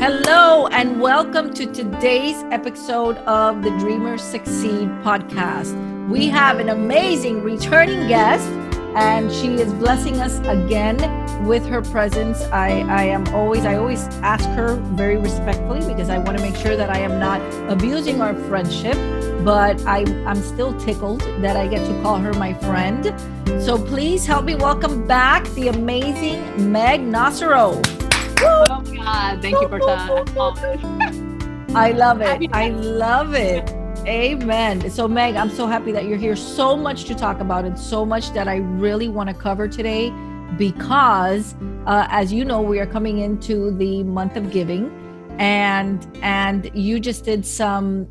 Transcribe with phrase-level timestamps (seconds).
[0.00, 5.74] Hello, and welcome to today's episode of the Dreamers Succeed podcast.
[6.08, 8.46] We have an amazing returning guest,
[8.94, 10.98] and she is blessing us again
[11.44, 12.40] with her presence.
[12.42, 16.54] I, I am always, I always ask her very respectfully because I want to make
[16.54, 18.94] sure that I am not abusing our friendship,
[19.44, 23.12] but I, I'm still tickled that I get to call her my friend.
[23.60, 27.82] So please help me welcome back the amazing Meg Nocero.
[28.40, 29.42] Oh my God.
[29.42, 30.24] Thank you, Berta.
[31.74, 32.50] I love it.
[32.52, 33.68] I love it.
[34.06, 34.88] Amen.
[34.90, 36.36] So, Meg, I'm so happy that you're here.
[36.36, 40.10] So much to talk about and so much that I really want to cover today
[40.56, 41.54] because,
[41.86, 44.90] uh, as you know, we are coming into the month of giving,
[45.38, 48.08] and and you just did some,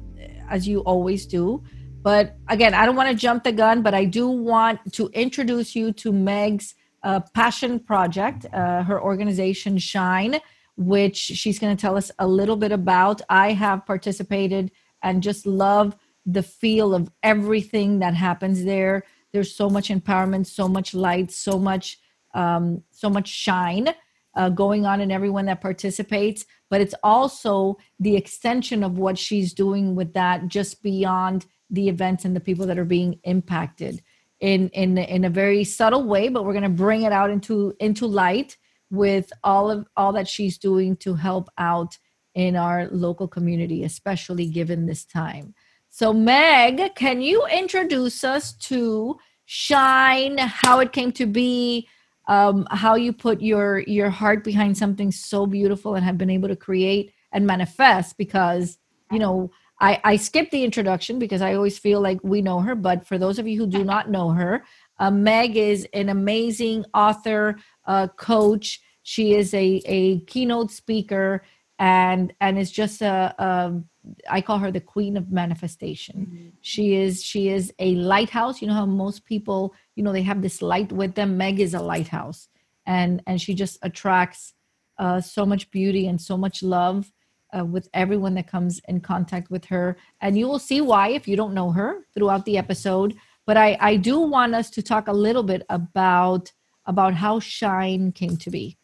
[0.50, 1.64] as you always do.
[2.04, 5.76] But again, I don't want to jump the gun, but I do want to introduce
[5.76, 6.76] you to Meg's
[7.08, 10.42] uh, passion project, uh, her organization Shine,
[10.76, 13.22] which she's going to tell us a little bit about.
[13.30, 15.96] I have participated and just love
[16.26, 19.06] the feel of everything that happens there.
[19.32, 21.98] There's so much empowerment, so much light, so much,
[22.34, 23.88] um, so much shine
[24.36, 26.46] uh, going on in everyone that participates.
[26.70, 32.26] But it's also the extension of what she's doing with that, just beyond the events
[32.26, 34.04] and the people that are being impacted
[34.40, 37.74] in in in a very subtle way but we're going to bring it out into
[37.80, 38.58] into light
[38.90, 41.98] with all of all that she's doing to help out
[42.36, 45.54] in our local community especially given this time.
[45.90, 51.88] So meg can you introduce us to shine how it came to be
[52.28, 56.50] um, how you put your your heart behind something so beautiful and have been able
[56.50, 58.18] to create and manifest?
[58.18, 58.78] Because
[59.12, 62.76] you know I, I skipped the introduction because I always feel like we know her.
[62.76, 64.64] But for those of you who do not know her,
[65.00, 68.82] uh, Meg is an amazing author, uh, coach.
[69.04, 71.44] She is a, a keynote speaker
[71.80, 73.82] and and is just a, a
[74.30, 76.28] I call her the queen of manifestation.
[76.28, 76.48] Mm-hmm.
[76.62, 78.62] She is she is a lighthouse.
[78.62, 81.38] You know how most people, you know, they have this light with them.
[81.38, 82.48] Meg is a lighthouse,
[82.86, 84.54] and and she just attracts
[84.98, 87.12] uh, so much beauty and so much love
[87.58, 89.98] uh, with everyone that comes in contact with her.
[90.22, 93.16] And you will see why if you don't know her throughout the episode.
[93.46, 96.52] But I, I do want us to talk a little bit about
[96.86, 98.78] about how Shine came to be.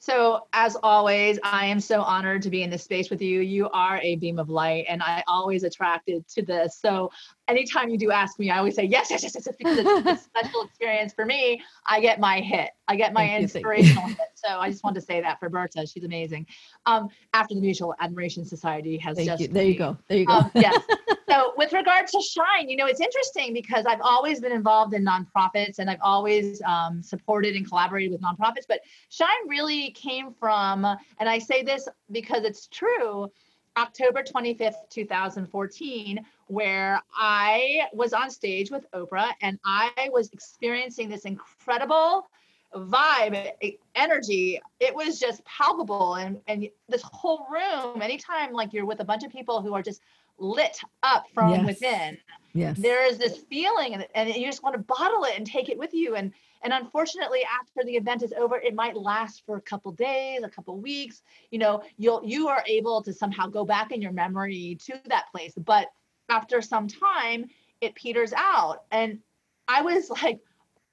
[0.00, 3.40] So, as always, I am so honored to be in this space with you.
[3.40, 6.78] You are a beam of light, and I always attracted to this.
[6.80, 7.10] So,
[7.48, 10.16] anytime you do ask me, I always say yes, yes, yes, yes, because it's a
[10.42, 11.60] special experience for me.
[11.86, 14.18] I get my hit, I get my Thank inspirational hit.
[14.34, 15.86] So, I just wanted to say that for Berta.
[15.86, 16.46] She's amazing.
[16.86, 19.48] Um, after the Mutual Admiration Society has Thank just you.
[19.48, 20.34] there you go, there you go.
[20.34, 20.80] Um, yes.
[21.28, 25.04] so, with regard to Shine, you know, it's interesting because I've always been involved in
[25.04, 30.84] nonprofits and I've always um, supported and collaborated with nonprofits, but Shine really came from,
[30.84, 33.30] and I say this because it's true.
[33.76, 41.24] October 25th, 2014, where I was on stage with Oprah and I was experiencing this
[41.24, 42.28] incredible
[42.74, 43.52] vibe,
[43.94, 44.60] energy.
[44.80, 46.14] It was just palpable.
[46.14, 49.82] And, and this whole room, anytime like you're with a bunch of people who are
[49.82, 50.02] just
[50.38, 51.66] lit up from yes.
[51.66, 52.18] within,
[52.54, 52.78] yes.
[52.78, 55.78] there is this feeling and, and you just want to bottle it and take it
[55.78, 56.16] with you.
[56.16, 56.32] And
[56.62, 60.48] and unfortunately, after the event is over, it might last for a couple days, a
[60.48, 61.22] couple weeks.
[61.52, 65.26] You know, you'll you are able to somehow go back in your memory to that
[65.32, 65.52] place.
[65.56, 65.86] But
[66.28, 67.50] after some time,
[67.80, 68.82] it peters out.
[68.90, 69.20] And
[69.66, 70.40] I was like,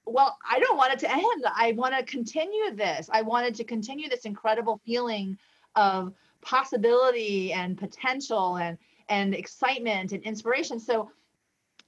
[0.05, 1.45] well, I don't want it to end.
[1.55, 3.09] I want to continue this.
[3.11, 5.37] I wanted to continue this incredible feeling
[5.75, 8.77] of possibility and potential and
[9.09, 10.79] and excitement and inspiration.
[10.79, 11.11] So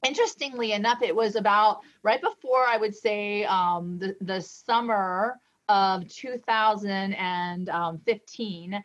[0.06, 6.08] interestingly enough, it was about right before I would say um, the, the summer of
[6.08, 8.84] 2015.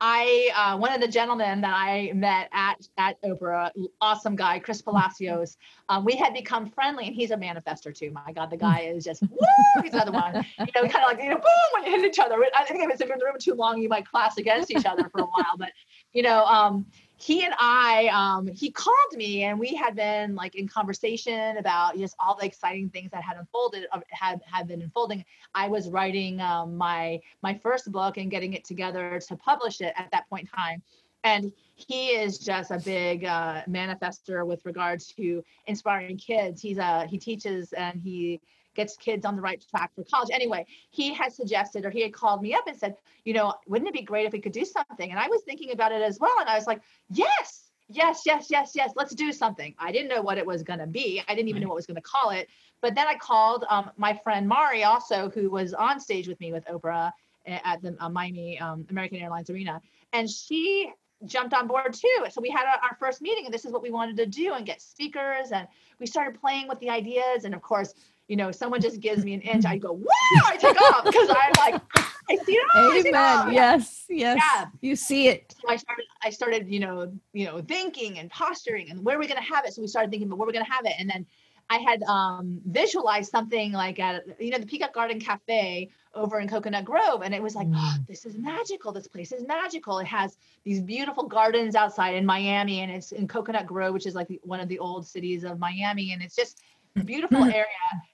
[0.00, 4.82] I uh, one of the gentlemen that I met at at Oprah, awesome guy, Chris
[4.82, 5.56] Palacios.
[5.88, 8.10] Um, we had become friendly, and he's a manifester too.
[8.10, 9.82] My God, the guy is just woo!
[9.82, 10.44] He's another one.
[10.58, 11.44] You know, kind of like you know, boom
[11.74, 12.36] when you hit each other.
[12.56, 15.08] I think if it's in the room too long, you might clash against each other
[15.10, 15.56] for a while.
[15.56, 15.70] But
[16.12, 16.86] you know, um,
[17.24, 21.96] he and I, um, he called me and we had been like in conversation about
[21.96, 25.24] just all the exciting things that had unfolded, uh, had had been unfolding.
[25.54, 29.94] I was writing um, my my first book and getting it together to publish it
[29.96, 30.82] at that point in time.
[31.22, 36.60] And he is just a big uh, manifester with regards to inspiring kids.
[36.60, 38.42] He's a he teaches and he
[38.74, 40.30] gets kids on the right track for college.
[40.32, 43.88] Anyway, he had suggested or he had called me up and said, you know, wouldn't
[43.88, 45.10] it be great if we could do something?
[45.10, 46.34] And I was thinking about it as well.
[46.40, 46.80] And I was like,
[47.10, 49.74] yes, yes, yes, yes, yes, let's do something.
[49.78, 51.22] I didn't know what it was going to be.
[51.28, 52.48] I didn't even know what I was going to call it.
[52.80, 56.52] But then I called um, my friend Mari also, who was on stage with me
[56.52, 57.12] with Oprah.
[57.46, 59.80] at the uh, Miami um, American Airlines Arena,
[60.12, 60.90] and she
[61.26, 62.26] jumped on board too.
[62.30, 64.54] So we had our, our first meeting, and this is what we wanted to do,
[64.54, 65.66] and get speakers, and
[65.98, 67.94] we started playing with the ideas, and of course
[68.28, 71.28] you know, someone just gives me an inch, I go, whoa, I take off because
[71.28, 71.82] I'm like,
[72.30, 72.92] I see it all.
[72.92, 73.14] Amen.
[73.14, 73.52] All.
[73.52, 74.40] Yes, yes.
[74.40, 74.66] Yeah.
[74.80, 75.54] You see it.
[75.60, 79.20] So I started, I started, you know, you know, thinking and posturing and where are
[79.20, 79.74] we gonna have it?
[79.74, 80.94] So we started thinking about where we're gonna have it.
[80.98, 81.26] And then
[81.70, 86.48] I had um visualized something like at you know the Peacock Garden Cafe over in
[86.48, 87.22] Coconut Grove.
[87.22, 88.92] And it was like, oh, this is magical.
[88.92, 89.98] This place is magical.
[89.98, 94.14] It has these beautiful gardens outside in Miami and it's in Coconut Grove, which is
[94.14, 96.12] like the, one of the old cities of Miami.
[96.12, 96.62] And it's just
[97.02, 97.66] beautiful area.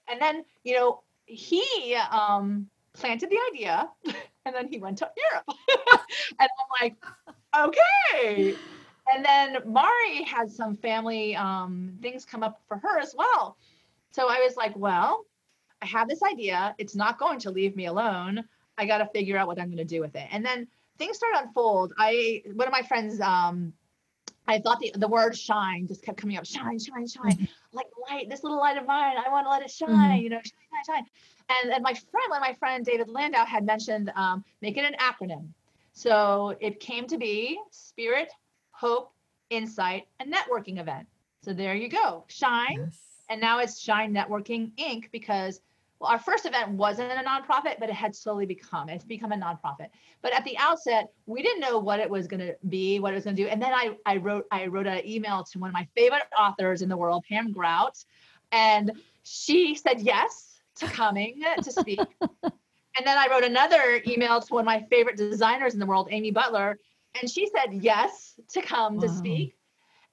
[0.09, 3.89] And then, you know, he um, planted the idea
[4.45, 5.45] and then he went to Europe.
[6.39, 6.95] and I'm like,
[7.57, 8.55] okay.
[9.13, 13.57] And then Mari had some family um, things come up for her as well.
[14.11, 15.25] So I was like, well,
[15.81, 16.75] I have this idea.
[16.77, 18.43] It's not going to leave me alone.
[18.77, 20.27] I got to figure out what I'm going to do with it.
[20.31, 20.67] And then
[20.97, 21.93] things start unfold.
[21.97, 23.73] I one of my friends um,
[24.47, 27.45] I thought the, the word shine just kept coming up shine, shine, shine, mm-hmm.
[27.73, 29.15] like light, this little light of mine.
[29.17, 30.21] I want to let it shine, mm-hmm.
[30.21, 31.05] you know, shine, shine, shine.
[31.63, 34.95] And, and my friend, one of my friend David Landau had mentioned um, making an
[34.99, 35.47] acronym.
[35.93, 38.31] So it came to be Spirit,
[38.71, 39.13] Hope,
[39.49, 41.07] Insight, and Networking event.
[41.43, 42.85] So there you go, Shine.
[42.85, 42.99] Yes.
[43.29, 45.05] And now it's Shine Networking Inc.
[45.11, 45.61] because
[46.01, 48.89] well, our first event wasn't a nonprofit, but it had slowly become.
[48.89, 49.89] It's become a nonprofit.
[50.23, 53.15] But at the outset, we didn't know what it was going to be, what it
[53.15, 53.47] was going to do.
[53.47, 56.81] And then I, I wrote I wrote an email to one of my favorite authors
[56.81, 58.03] in the world, Pam Grout,
[58.51, 61.99] and she said yes to coming to speak.
[62.21, 66.07] and then I wrote another email to one of my favorite designers in the world,
[66.09, 66.79] Amy Butler,
[67.21, 69.01] and she said yes to come wow.
[69.01, 69.55] to speak.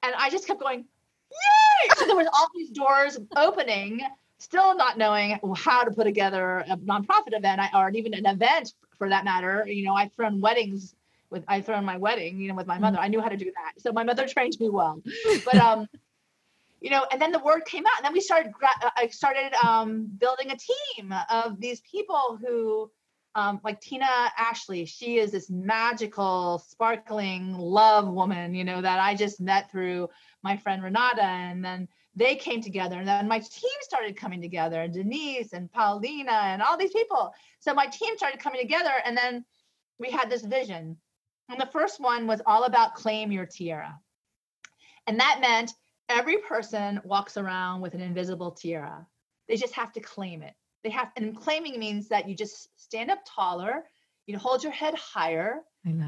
[0.03, 0.85] And I just kept going,
[1.31, 1.95] yay!
[1.97, 4.03] So there was all these doors opening
[4.39, 9.09] still not knowing how to put together a nonprofit event or even an event for
[9.09, 9.65] that matter.
[9.67, 10.95] You know, I've thrown weddings
[11.31, 12.99] with I've thrown my wedding, you know, with my mother.
[12.99, 13.83] I knew how to do that.
[13.83, 15.03] So my mother trained me well.
[15.45, 15.89] But um,
[16.81, 18.53] you know, and then the word came out, and then we started.
[18.97, 22.91] I started um, building a team of these people who,
[23.35, 24.07] um, like Tina
[24.39, 24.85] Ashley.
[24.85, 30.09] She is this magical, sparkling love woman, you know, that I just met through
[30.43, 34.83] my friend Renata, and then they came together and then my team started coming together
[34.83, 37.33] and denise and paulina and all these people.
[37.61, 39.45] So my team started coming together and then
[39.99, 40.97] we had this vision.
[41.49, 43.99] And the first one was all about claim your tiara.
[45.07, 45.73] And that meant
[46.09, 49.07] every person walks around with an invisible tiara.
[49.49, 50.55] They just have to claim it.
[50.85, 53.85] They have and claiming means that you just stand up taller
[54.29, 55.63] you hold your head higher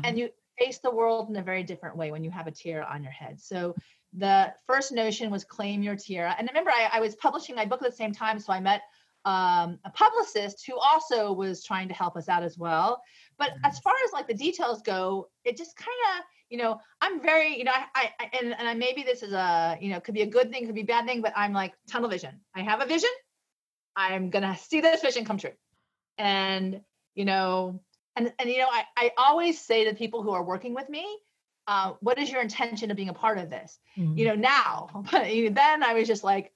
[0.04, 0.28] and you
[0.58, 3.12] face the world in a very different way when you have a tiara on your
[3.12, 3.40] head.
[3.40, 3.74] So
[4.12, 6.34] the first notion was claim your tiara.
[6.38, 8.82] And remember, I, I was publishing my book at the same time, so I met
[9.24, 13.02] um, a publicist who also was trying to help us out as well.
[13.38, 17.20] But as far as like the details go, it just kind of, you know, I'm
[17.20, 20.14] very, you know, I, I and, and I, maybe this is a, you know, could
[20.14, 22.40] be a good thing, could be a bad thing, but I'm like tunnel vision.
[22.54, 23.10] I have a vision.
[23.94, 25.52] I'm gonna see this vision come true.
[26.18, 26.80] And,
[27.14, 27.80] you know,
[28.16, 31.06] and and you know, I, I always say to people who are working with me,
[31.66, 33.78] uh, what is your intention of being a part of this?
[33.96, 34.18] Mm-hmm.
[34.18, 36.52] You know, now, but then I was just like,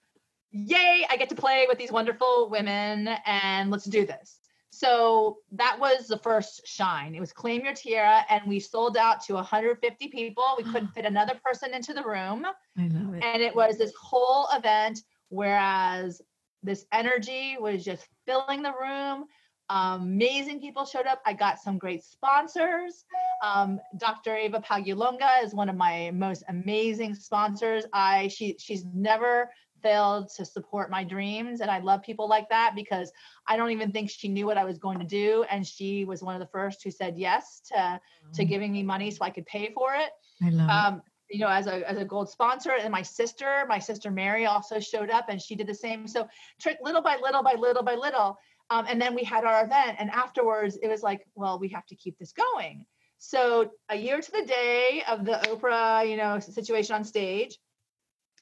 [0.51, 4.39] yay, I get to play with these wonderful women and let's do this.
[4.71, 7.15] So that was the first shine.
[7.15, 10.45] It was Claim Your Tiara, and we sold out to 150 people.
[10.59, 12.45] We couldn't fit another person into the room.
[12.77, 13.23] I love it.
[13.23, 16.21] And it was this whole event, whereas
[16.65, 19.27] this energy was just filling the room.
[19.71, 21.23] Amazing people showed up.
[21.25, 23.05] I got some great sponsors.
[23.43, 24.37] Um, Dr.
[24.37, 27.85] Ava Pagulonga is one of my most amazing sponsors.
[27.93, 29.51] I she she's never
[29.83, 33.11] failed to support my dreams, and I love people like that because
[33.47, 36.23] I don't even think she knew what I was going to do, and she was
[36.23, 38.01] one of the first who said yes to
[38.35, 40.11] to giving me money so I could pay for it.
[40.43, 42.73] I love um, it you know, as a as a gold sponsor.
[42.73, 46.07] And my sister, my sister Mary, also showed up, and she did the same.
[46.07, 46.29] So,
[46.61, 48.39] trick little by little by little by little,
[48.71, 51.87] um, and then we had our event, and afterwards it was like, well, we have
[51.87, 52.85] to keep this going.
[53.19, 57.59] So a year to the day of the Oprah, you know, situation on stage,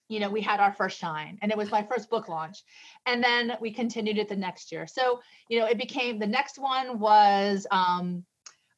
[0.09, 2.63] you know, we had our first shine, and it was my first book launch,
[3.07, 4.87] and then we continued it the next year.
[4.87, 7.67] So you know, it became the next one was.
[7.71, 8.25] Um,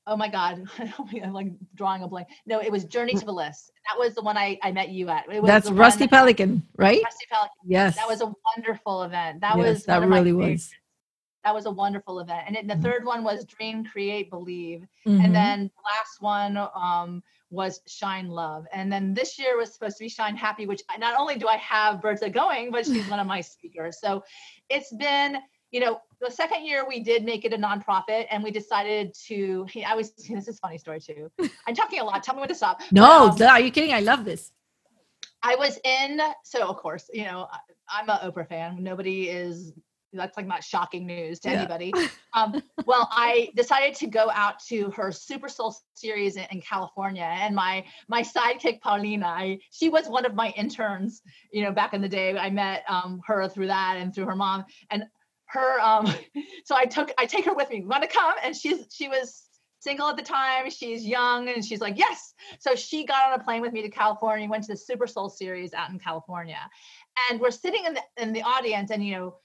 [0.06, 0.62] oh my god
[1.22, 2.28] i'm like drawing a blank.
[2.44, 5.24] No it was journey to bliss that was the one i, I met you at.
[5.42, 7.00] That's rusty pelican right?
[7.02, 7.56] Rusty pelican.
[7.64, 7.96] Yes.
[7.96, 9.40] That was a wonderful event.
[9.40, 10.70] That yes, was that really was
[11.44, 12.44] that was a wonderful event.
[12.46, 12.82] And then the mm-hmm.
[12.82, 14.86] third one was Dream, Create, Believe.
[15.06, 15.24] Mm-hmm.
[15.24, 18.66] And then the last one um, was Shine Love.
[18.72, 21.58] And then this year was supposed to be Shine Happy, which not only do I
[21.58, 24.00] have Berta going, but she's one of my speakers.
[24.00, 24.24] So
[24.70, 25.36] it's been,
[25.70, 29.66] you know, the second year we did make it a nonprofit and we decided to,
[29.86, 31.30] I was, this is funny story too.
[31.66, 32.22] I'm talking a lot.
[32.22, 32.80] Tell me when to stop.
[32.90, 33.92] No, um, are you kidding?
[33.92, 34.50] I love this.
[35.42, 37.48] I was in, so of course, you know,
[37.86, 38.82] I'm an Oprah fan.
[38.82, 39.74] Nobody is
[40.16, 41.58] that's like not shocking news to yeah.
[41.58, 41.92] anybody.
[42.36, 47.22] Um, well, I decided to go out to her Super Soul series in, in, California,
[47.22, 51.22] and my my sidekick Paulina, I, she was one of my interns.
[51.52, 54.34] You know, back in the day, I met um, her through that and through her
[54.34, 55.04] mom, and
[55.46, 55.80] her.
[55.80, 56.12] Um,
[56.64, 57.84] so I took I take her with me.
[57.84, 58.34] Want to come?
[58.42, 59.44] And she's she was
[59.84, 60.70] single at the time.
[60.70, 62.34] She's young, and she's like, yes.
[62.58, 64.48] So she got on a plane with me to California.
[64.48, 66.58] Went to the Super Soul series out in California,
[67.30, 69.36] and we're sitting in the in the audience, and you know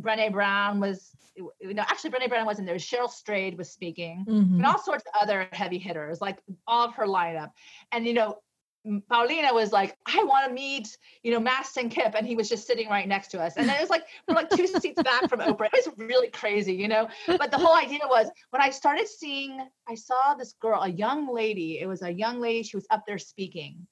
[0.00, 2.76] Brene Brown was, you know, actually Brene Brown wasn't there.
[2.76, 4.56] Cheryl Strayed was speaking, mm-hmm.
[4.56, 7.50] and all sorts of other heavy hitters, like all of her lineup.
[7.92, 8.38] And you know,
[9.08, 12.14] Paulina was like, I want to meet, you know, Mastin Kipp.
[12.16, 13.56] And he was just sitting right next to us.
[13.56, 15.66] And it was like, we're like two seats back from Oprah.
[15.72, 17.08] It was really crazy, you know?
[17.26, 21.32] But the whole idea was when I started seeing, I saw this girl, a young
[21.32, 21.80] lady.
[21.80, 22.62] It was a young lady.
[22.62, 23.86] She was up there speaking.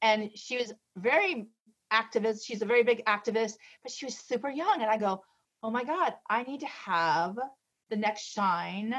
[0.00, 1.46] And she was very
[1.92, 2.44] activist.
[2.44, 4.80] She's a very big activist, but she was super young.
[4.80, 5.22] And I go,
[5.62, 7.38] oh my God, I need to have
[7.90, 8.94] the next shine,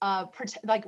[0.00, 0.26] uh,
[0.64, 0.84] like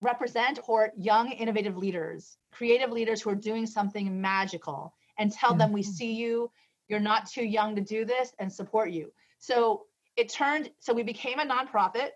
[0.00, 5.72] represent or young, innovative leaders, creative leaders who are doing something magical and tell them
[5.72, 6.50] we see you,
[6.88, 9.12] you're not too young to do this and support you.
[9.38, 9.84] So
[10.16, 12.10] it turned, so we became a nonprofit.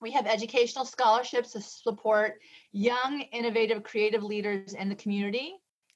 [0.00, 2.40] We have educational scholarships to support
[2.72, 5.54] young, innovative, creative leaders in the community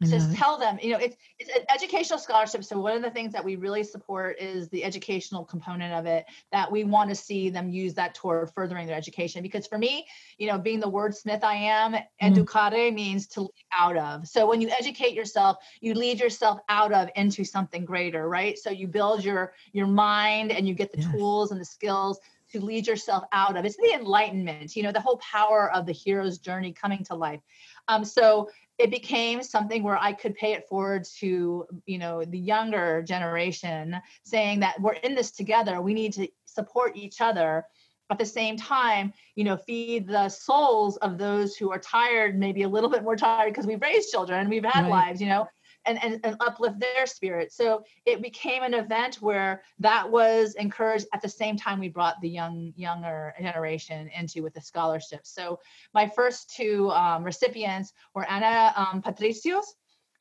[0.09, 3.33] just tell them you know it's, it's an educational scholarship so one of the things
[3.33, 7.51] that we really support is the educational component of it that we want to see
[7.51, 10.07] them use that toward furthering their education because for me
[10.39, 12.05] you know being the wordsmith i am mm.
[12.23, 14.27] educare means to lead out of.
[14.27, 18.59] So when you educate yourself you lead yourself out of into something greater right?
[18.59, 21.11] So you build your your mind and you get the yes.
[21.13, 22.19] tools and the skills
[22.53, 23.65] to lead yourself out of.
[23.65, 27.41] It's the enlightenment you know the whole power of the hero's journey coming to life
[27.91, 32.39] um, so it became something where I could pay it forward to, you know, the
[32.39, 35.83] younger generation saying that we're in this together.
[35.83, 37.65] We need to support each other.
[38.11, 42.63] At the same time, you know, feed the souls of those who are tired, maybe
[42.63, 44.91] a little bit more tired because we've raised children we've had right.
[44.91, 45.47] lives, you know,
[45.87, 47.53] and, and, and uplift their spirit.
[47.53, 52.21] So it became an event where that was encouraged at the same time we brought
[52.21, 55.21] the young younger generation into with the scholarship.
[55.25, 55.59] So
[55.95, 59.65] my first two um, recipients were Anna um, Patricios.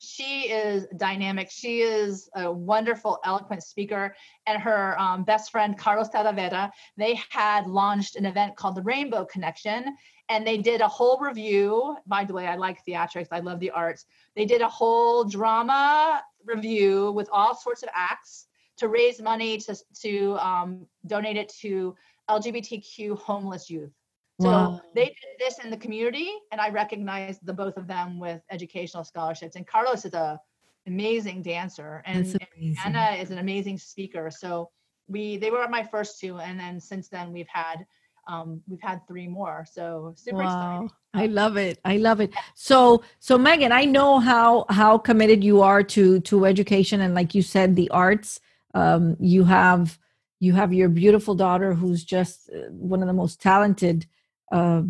[0.00, 1.50] She is dynamic.
[1.50, 4.16] She is a wonderful, eloquent speaker.
[4.46, 9.26] And her um, best friend, Carlos Talavera, they had launched an event called the Rainbow
[9.26, 9.94] Connection
[10.30, 11.96] and they did a whole review.
[12.06, 14.06] By the way, I like theatrics, I love the arts.
[14.36, 18.46] They did a whole drama review with all sorts of acts
[18.78, 21.94] to raise money to, to um, donate it to
[22.30, 23.92] LGBTQ homeless youth.
[24.40, 24.80] So wow.
[24.94, 29.04] they did this in the community, and I recognized the both of them with educational
[29.04, 29.54] scholarships.
[29.54, 30.40] And Carlos is a
[30.86, 32.24] amazing dancer, and,
[32.62, 34.30] and Anna is an amazing speaker.
[34.30, 34.70] So
[35.08, 37.84] we they were my first two, and then since then we've had
[38.28, 39.66] um, we've had three more.
[39.70, 40.84] So super wow.
[40.84, 40.90] excited.
[41.12, 41.78] I love it.
[41.84, 42.32] I love it.
[42.54, 47.34] So so Megan, I know how how committed you are to to education and like
[47.34, 48.40] you said, the arts.
[48.72, 49.98] Um, you have
[50.38, 54.06] you have your beautiful daughter who's just uh, one of the most talented
[54.50, 54.82] uh,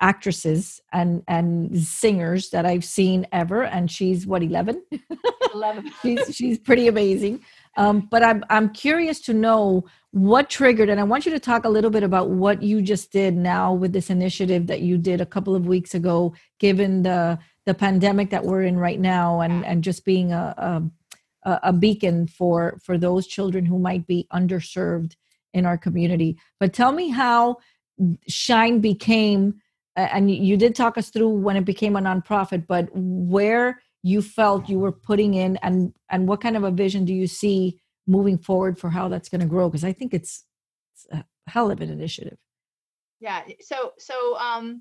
[0.00, 4.82] actresses and and singers that I've seen ever, and she's what eleven.
[5.54, 5.90] Eleven.
[6.02, 7.40] she's she's pretty amazing.
[7.76, 11.64] Um, but I'm I'm curious to know what triggered, and I want you to talk
[11.64, 15.20] a little bit about what you just did now with this initiative that you did
[15.20, 19.64] a couple of weeks ago, given the the pandemic that we're in right now, and
[19.64, 20.82] and just being a
[21.44, 25.16] a, a beacon for for those children who might be underserved
[25.54, 26.36] in our community.
[26.60, 27.56] But tell me how
[28.28, 29.54] Shine became,
[29.96, 34.68] and you did talk us through when it became a nonprofit, but where you felt
[34.68, 38.38] you were putting in and and what kind of a vision do you see moving
[38.38, 40.44] forward for how that's going to grow because i think it's,
[40.94, 42.38] it's a hell of an initiative
[43.18, 44.80] yeah so so um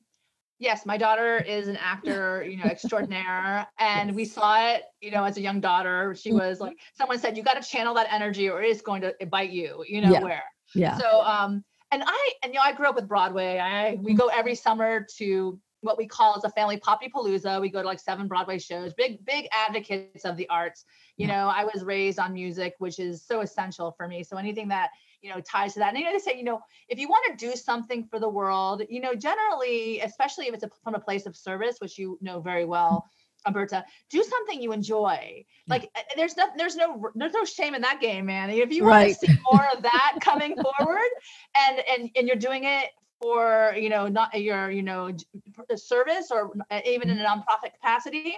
[0.60, 4.16] yes my daughter is an actor you know extraordinaire and yes.
[4.16, 6.40] we saw it you know as a young daughter she mm-hmm.
[6.40, 9.14] was like someone said you got to channel that energy or it is going to
[9.32, 10.22] bite you you know yeah.
[10.22, 10.44] where
[10.76, 14.14] yeah so um and i and you know i grew up with broadway i we
[14.14, 17.62] go every summer to what we call as a family poppy palooza.
[17.62, 20.86] We go to like seven Broadway shows, big, big advocates of the arts.
[21.18, 24.24] You know, I was raised on music, which is so essential for me.
[24.24, 24.90] So anything that,
[25.22, 25.90] you know, ties to that.
[25.90, 28.28] And you know, they say, you know, if you want to do something for the
[28.28, 32.18] world, you know, generally, especially if it's a, from a place of service, which you
[32.22, 33.08] know very well,
[33.46, 35.46] Umberta, do something you enjoy.
[35.68, 38.50] Like uh, there's no there's no there's no shame in that game, man.
[38.50, 39.08] If you right.
[39.08, 41.10] want to see more of that coming forward,
[41.58, 42.90] and and and you're doing it
[43.22, 45.12] for you know not your you know
[45.76, 48.36] service or uh, even in a nonprofit capacity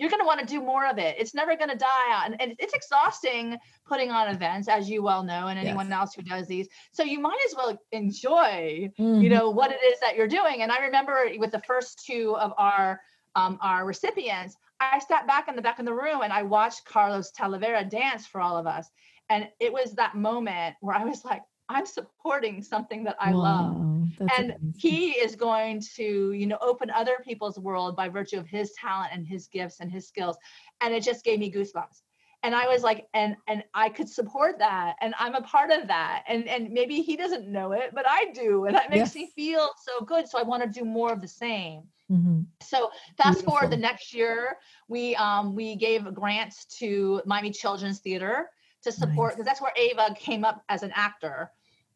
[0.00, 1.14] you're going to want to do more of it.
[1.18, 2.24] It's never going to die out.
[2.24, 5.94] And, and, it's exhausting putting on events, as you well know, and anyone yes.
[5.94, 6.68] else who does these.
[6.90, 9.20] So you might as well enjoy, mm-hmm.
[9.20, 10.62] you know, what it is that you're doing.
[10.62, 12.98] And I remember with the first two of our
[13.34, 16.84] um, our recipients, I sat back in the back of the room and I watched
[16.84, 18.90] Carlos Talavera dance for all of us.
[19.28, 23.38] And it was that moment where I was like, I'm supporting something that I wow,
[23.38, 24.30] love.
[24.36, 24.74] And amazing.
[24.76, 29.10] he is going to, you know, open other people's world by virtue of his talent
[29.12, 30.36] and his gifts and his skills.
[30.80, 32.02] And it just gave me goosebumps.
[32.42, 34.96] And I was like, and and I could support that.
[35.00, 36.24] And I'm a part of that.
[36.26, 38.64] And and maybe he doesn't know it, but I do.
[38.64, 39.14] And that makes yes.
[39.14, 40.26] me feel so good.
[40.26, 41.82] So I want to do more of the same.
[42.10, 42.40] Mm-hmm.
[42.60, 43.52] So fast Beautiful.
[43.52, 44.56] forward the next year,
[44.88, 48.50] we um, we gave grants to Miami Children's Theater
[48.82, 49.58] to support because nice.
[49.58, 51.50] that's where Ava came up as an actor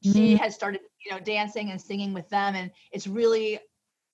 [0.05, 0.39] she mm.
[0.39, 3.59] has started you know dancing and singing with them and it's really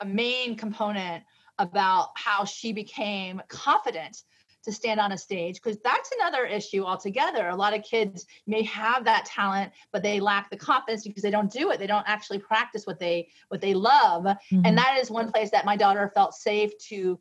[0.01, 1.25] a main component
[1.59, 4.23] about how she became confident
[4.65, 7.49] to stand on a stage because that's another issue altogether.
[7.49, 11.31] A lot of kids may have that talent but they lack the confidence because they
[11.31, 11.79] don't do it.
[11.79, 14.25] They don't actually practice what they what they love.
[14.25, 14.63] Mm-hmm.
[14.65, 17.19] and that is one place that my daughter felt safe to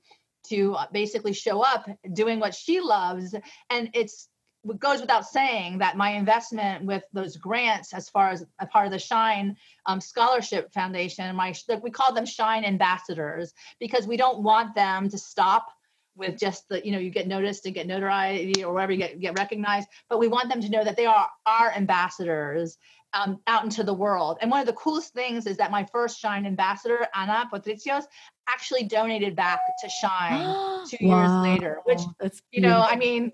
[0.47, 3.35] to basically show up doing what she loves.
[3.69, 4.29] And it's
[4.67, 8.85] it goes without saying that my investment with those grants, as far as a part
[8.85, 9.55] of the Shine
[9.85, 15.17] um, Scholarship Foundation, my we call them Shine ambassadors because we don't want them to
[15.17, 15.67] stop
[16.15, 19.19] with just the you know you get noticed and get notoriety or wherever you get
[19.19, 22.77] get recognized, but we want them to know that they are our ambassadors
[23.13, 24.37] um, out into the world.
[24.41, 28.03] And one of the coolest things is that my first Shine ambassador, Ana Patricios,
[28.47, 31.21] actually donated back to Shine two wow.
[31.21, 33.31] years later, which That's you know, I mean,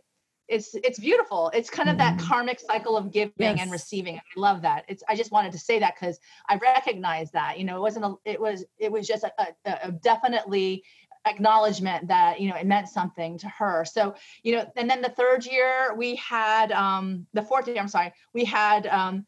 [0.48, 2.28] it's it's beautiful it's kind of that mm-hmm.
[2.28, 3.60] karmic cycle of giving yes.
[3.60, 7.32] and receiving i love that it's i just wanted to say that because i recognize
[7.32, 9.32] that you know it wasn't a it was it was just a,
[9.66, 10.84] a, a, definitely
[11.26, 13.86] acknowledgement that you know it meant something to her.
[13.86, 17.88] So you know and then the third year we had um the fourth year i'm
[17.88, 19.26] sorry we had um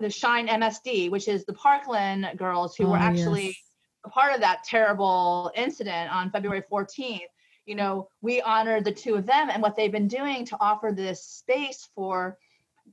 [0.00, 3.56] the shine msd which is the parkland girls who oh, were actually yes.
[4.04, 7.20] a part of that terrible incident on february 14th
[7.68, 10.90] you know, we honor the two of them and what they've been doing to offer
[10.90, 12.38] this space for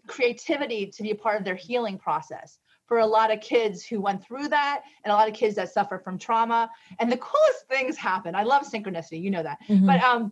[0.06, 4.00] creativity to be a part of their healing process for a lot of kids who
[4.00, 6.70] went through that and a lot of kids that suffer from trauma.
[7.00, 8.36] And the coolest things happen.
[8.36, 9.58] I love synchronicity, you know that.
[9.68, 9.88] Mm-hmm.
[9.88, 10.32] But um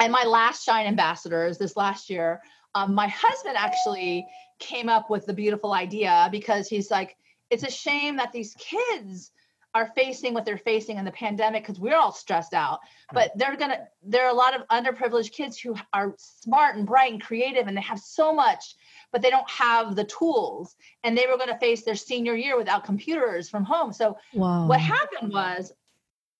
[0.00, 2.40] and my last shine ambassadors this last year,
[2.74, 4.26] um, my husband actually
[4.58, 7.16] came up with the beautiful idea because he's like,
[7.50, 9.30] it's a shame that these kids
[9.74, 12.80] are facing what they're facing in the pandemic because we're all stressed out.
[13.10, 13.16] Hmm.
[13.16, 17.12] But they're gonna there are a lot of underprivileged kids who are smart and bright
[17.12, 18.76] and creative and they have so much
[19.12, 20.74] but they don't have the tools.
[21.04, 23.92] And they were going to face their senior year without computers from home.
[23.92, 24.66] So wow.
[24.66, 25.72] what happened was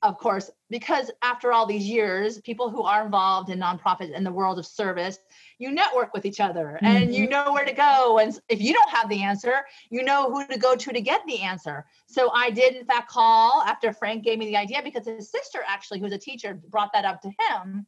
[0.02, 4.32] of course, because after all these years, people who are involved in nonprofits in the
[4.32, 5.18] world of service,
[5.58, 6.86] you network with each other mm-hmm.
[6.86, 7.30] and you mm-hmm.
[7.30, 8.18] know where to go.
[8.18, 11.20] And if you don't have the answer, you know who to go to to get
[11.26, 11.86] the answer.
[12.06, 15.60] So I did, in fact, call after Frank gave me the idea because his sister,
[15.66, 17.86] actually, who's a teacher, brought that up to him.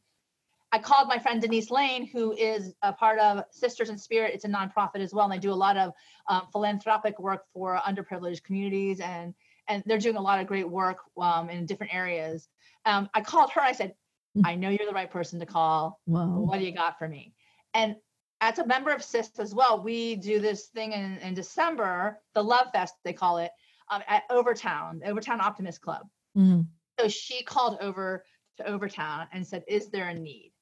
[0.71, 4.33] I called my friend Denise Lane, who is a part of Sisters in Spirit.
[4.33, 5.93] It's a nonprofit as well, and they do a lot of
[6.27, 9.33] um, philanthropic work for underprivileged communities and
[9.67, 12.47] and they're doing a lot of great work um, in different areas.
[12.85, 13.61] Um, I called her.
[13.61, 13.95] I said,
[14.37, 14.41] mm.
[14.45, 15.99] "I know you're the right person to call.
[16.05, 16.39] Wow.
[16.39, 17.33] What do you got for me?"
[17.73, 17.95] And
[18.41, 22.43] as a member of SIS as well, we do this thing in, in December, the
[22.43, 23.51] Love Fest they call it,
[23.89, 26.07] um, at Overtown, Overtown Optimist Club.
[26.37, 26.67] Mm.
[26.99, 28.23] So she called over
[28.57, 30.53] to Overtown and said, "Is there a need?"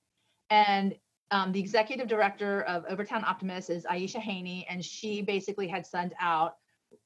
[0.49, 0.95] And
[1.31, 6.13] um, the executive director of Overtown Optimist is Aisha Haney, and she basically had sent
[6.19, 6.55] out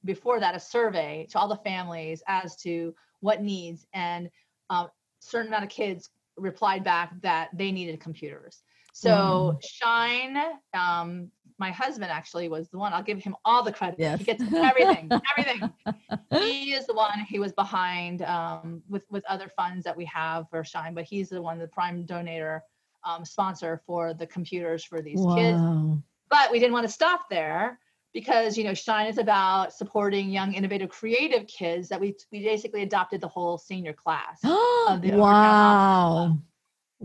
[0.05, 4.29] before that a survey to all the families as to what needs and
[4.69, 8.61] um, certain amount of kids replied back that they needed computers
[8.93, 9.63] so mm.
[9.63, 10.37] shine
[10.73, 14.19] um, my husband actually was the one i'll give him all the credit yes.
[14.19, 15.71] he gets everything everything
[16.31, 20.47] he is the one he was behind um, with with other funds that we have
[20.49, 22.63] for shine but he's the one the prime donor
[23.03, 25.35] um, sponsor for the computers for these wow.
[25.35, 27.79] kids but we didn't want to stop there
[28.17, 32.81] because you know shine is about supporting young innovative creative kids that we we basically
[32.81, 36.35] adopted the whole senior class of the wow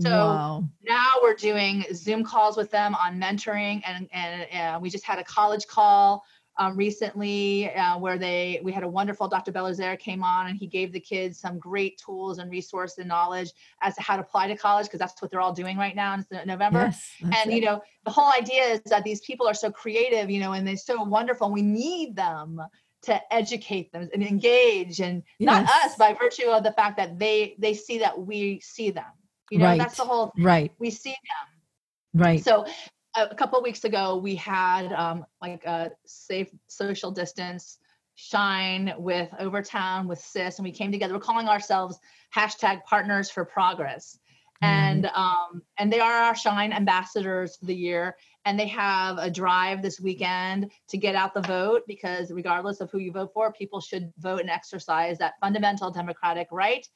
[0.00, 0.64] so wow.
[0.82, 5.18] now we're doing zoom calls with them on mentoring and and uh, we just had
[5.18, 6.24] a college call
[6.58, 9.52] um, recently uh, where they we had a wonderful Dr.
[9.52, 13.52] Belazaire came on and he gave the kids some great tools and resource and knowledge
[13.80, 16.14] as to how to apply to college because that's what they're all doing right now
[16.14, 16.80] in November.
[16.80, 17.54] Yes, and it.
[17.54, 20.66] you know the whole idea is that these people are so creative, you know, and
[20.66, 21.46] they're so wonderful.
[21.46, 22.60] And we need them
[23.02, 25.46] to educate them and engage and yes.
[25.46, 29.04] not us by virtue of the fact that they they see that we see them.
[29.50, 29.78] You know, right.
[29.78, 30.44] that's the whole thing.
[30.44, 30.72] right.
[30.78, 32.22] We see them.
[32.22, 32.44] Right.
[32.44, 32.66] So
[33.16, 37.78] a couple of weeks ago we had um, like a safe social distance
[38.14, 41.14] shine with overtown with sis and we came together.
[41.14, 41.98] We're calling ourselves
[42.34, 44.18] hashtag partners for progress.
[44.62, 44.74] Mm-hmm.
[44.74, 48.16] and um, and they are our shine ambassadors for the year.
[48.44, 52.90] And they have a drive this weekend to get out the vote because regardless of
[52.90, 56.86] who you vote for people should vote and exercise that fundamental democratic right.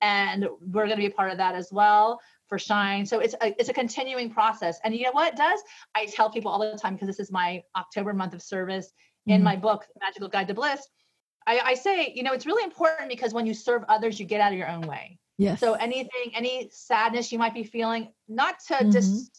[0.00, 2.20] And we're going to be a part of that as well
[2.54, 5.60] for shine so it's a, it's a continuing process and you know what it does
[5.96, 9.32] i tell people all the time because this is my october month of service mm-hmm.
[9.32, 10.86] in my book magical guide to bliss
[11.48, 14.40] I, I say you know it's really important because when you serve others you get
[14.40, 18.60] out of your own way yes so anything any sadness you might be feeling not
[18.68, 18.90] to mm-hmm.
[18.90, 19.30] dis,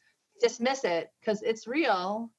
[0.41, 2.30] dismiss it because it's real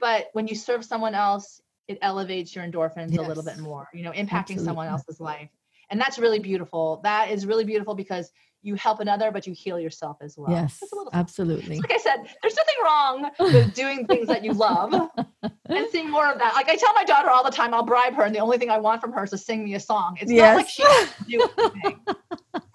[0.00, 3.24] but when you serve someone else it elevates your endorphins yes.
[3.24, 4.64] a little bit more you know impacting Absolutely.
[4.64, 5.50] someone else's life
[5.88, 8.32] and that's really beautiful that is really beautiful because
[8.66, 10.50] you help another, but you heal yourself as well.
[10.50, 11.78] Yes, absolutely.
[11.78, 14.92] Like I said, there's nothing wrong with doing things that you love
[15.42, 16.54] and seeing more of that.
[16.54, 18.68] Like I tell my daughter all the time, I'll bribe her, and the only thing
[18.68, 20.18] I want from her is to sing me a song.
[20.20, 20.50] It's yes.
[20.50, 22.00] not like she has to do anything.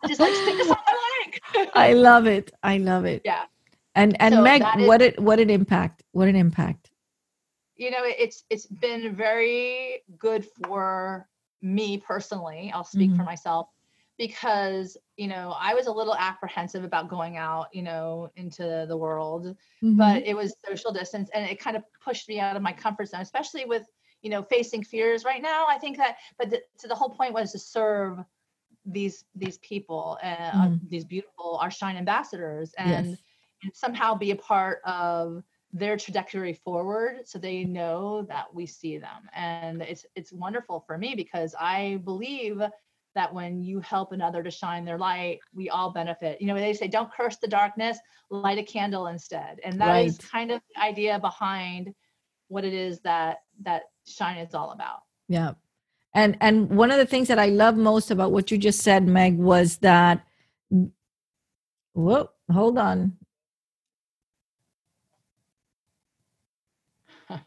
[0.07, 1.71] Just like sing a song I like.
[1.75, 2.51] I love it.
[2.63, 3.21] I love it.
[3.25, 3.43] Yeah.
[3.93, 6.03] And and so Meg, is, what it what an impact.
[6.13, 6.89] What an impact.
[7.75, 11.27] You know, it's it's been very good for
[11.61, 12.71] me personally.
[12.73, 13.19] I'll speak mm-hmm.
[13.19, 13.67] for myself
[14.21, 18.95] because you know i was a little apprehensive about going out you know into the
[18.95, 19.97] world mm-hmm.
[19.97, 23.07] but it was social distance and it kind of pushed me out of my comfort
[23.07, 23.81] zone especially with
[24.21, 27.33] you know facing fears right now i think that but the, so the whole point
[27.33, 28.19] was to serve
[28.85, 30.75] these these people uh, mm.
[30.75, 33.17] uh, these beautiful our shine ambassadors and, yes.
[33.63, 35.41] and somehow be a part of
[35.73, 40.95] their trajectory forward so they know that we see them and it's it's wonderful for
[40.95, 42.61] me because i believe
[43.15, 46.41] that when you help another to shine their light, we all benefit.
[46.41, 47.97] You know, they say don't curse the darkness,
[48.29, 49.59] light a candle instead.
[49.63, 50.05] And that right.
[50.05, 51.93] is kind of the idea behind
[52.47, 54.99] what it is that that shine is all about.
[55.27, 55.53] Yeah.
[56.13, 59.07] And and one of the things that I love most about what you just said,
[59.07, 60.25] Meg, was that
[61.93, 63.17] whoa, hold on.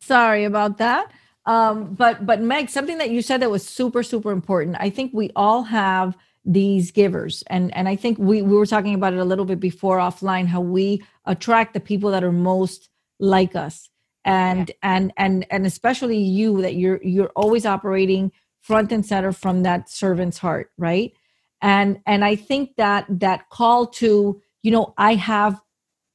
[0.00, 1.10] Sorry about that.
[1.48, 4.76] Um, but but Meg, something that you said that was super super important.
[4.78, 8.94] I think we all have these givers, and and I think we we were talking
[8.94, 12.90] about it a little bit before offline how we attract the people that are most
[13.18, 13.88] like us,
[14.26, 14.74] and yeah.
[14.82, 18.30] and and and especially you that you're you're always operating
[18.60, 21.14] front and center from that servant's heart, right?
[21.62, 25.58] And and I think that that call to you know I have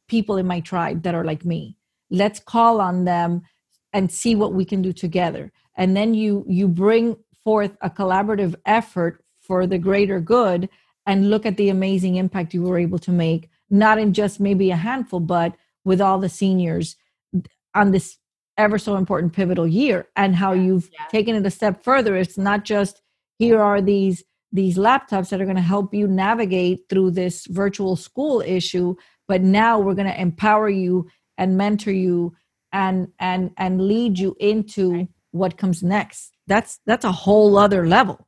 [0.07, 1.75] people in my tribe that are like me.
[2.11, 3.41] Let's call on them
[3.93, 8.55] and see what we can do together and then you you bring forth a collaborative
[8.65, 10.69] effort for the greater good
[11.05, 14.71] and look at the amazing impact you were able to make not in just maybe
[14.71, 16.95] a handful but with all the seniors
[17.75, 18.17] on this
[18.57, 21.05] ever so important pivotal year and how you've yeah.
[21.07, 23.01] taken it a step further it's not just
[23.39, 27.95] here are these these laptops that are going to help you navigate through this virtual
[27.95, 28.95] school issue
[29.27, 32.35] but now we're going to empower you and mentor you
[32.73, 35.07] and and and lead you into right.
[35.31, 38.27] what comes next that's that's a whole other level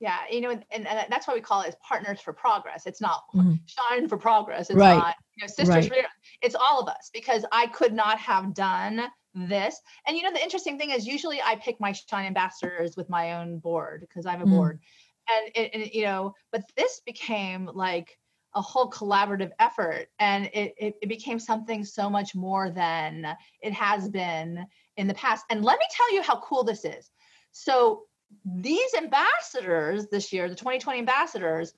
[0.00, 3.22] yeah you know and, and that's why we call it partners for progress it's not
[3.34, 3.52] mm-hmm.
[3.66, 4.96] shine for progress it's right.
[4.96, 6.04] not you know sisters right.
[6.42, 9.02] it's all of us because i could not have done
[9.34, 13.08] this and you know the interesting thing is usually i pick my shine ambassadors with
[13.08, 14.56] my own board because i have a mm-hmm.
[14.56, 14.80] board
[15.54, 18.18] and, and you know but this became like
[18.54, 23.72] a whole collaborative effort and it, it, it, became something so much more than it
[23.72, 25.44] has been in the past.
[25.50, 27.10] And let me tell you how cool this is.
[27.52, 28.02] So
[28.44, 31.74] these ambassadors this year the 2020 ambassadors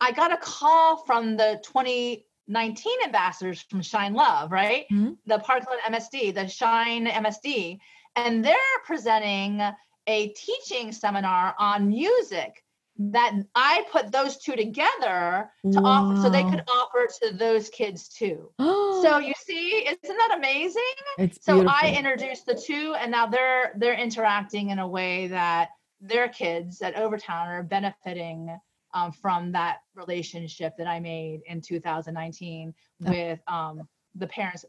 [0.00, 4.84] i got a call from the 2019 ambassadors from shine love right?
[4.92, 5.12] Mm-hmm.
[5.26, 7.78] the parkland msd the shine msd
[8.16, 9.60] and they're presenting
[10.06, 12.64] a teaching seminar on music
[12.98, 16.10] that I put those two together to wow.
[16.10, 18.50] offer so they could offer to those kids too.
[18.58, 20.82] so you see, isn't that amazing?
[21.18, 21.78] It's so beautiful.
[21.82, 26.82] I introduced the two and now they're they're interacting in a way that their kids
[26.82, 28.56] at Overtown are benefiting
[28.94, 34.64] um, from that relationship that I made in 2019 with um, the parents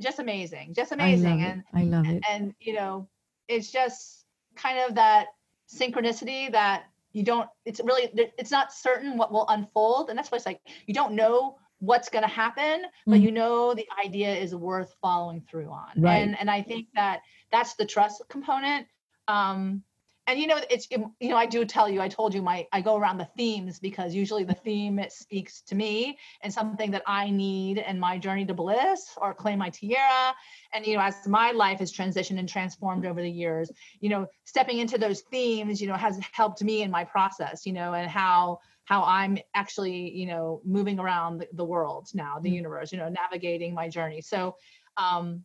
[0.00, 3.06] just amazing just amazing I and i love it and you know
[3.48, 4.24] it's just
[4.56, 5.26] kind of that
[5.72, 10.36] synchronicity that you don't it's really it's not certain what will unfold and that's why
[10.36, 13.22] it's like you don't know what's going to happen but mm.
[13.22, 16.18] you know the idea is worth following through on right.
[16.18, 17.20] and and i think that
[17.50, 18.86] that's the trust component
[19.28, 19.82] um
[20.26, 22.80] and you know it's you know i do tell you i told you my i
[22.80, 27.02] go around the themes because usually the theme it speaks to me and something that
[27.06, 30.34] i need in my journey to bliss or claim my tiara
[30.72, 34.26] and you know as my life has transitioned and transformed over the years you know
[34.44, 38.10] stepping into those themes you know has helped me in my process you know and
[38.10, 42.56] how how i'm actually you know moving around the, the world now the mm-hmm.
[42.56, 44.54] universe you know navigating my journey so
[44.96, 45.42] um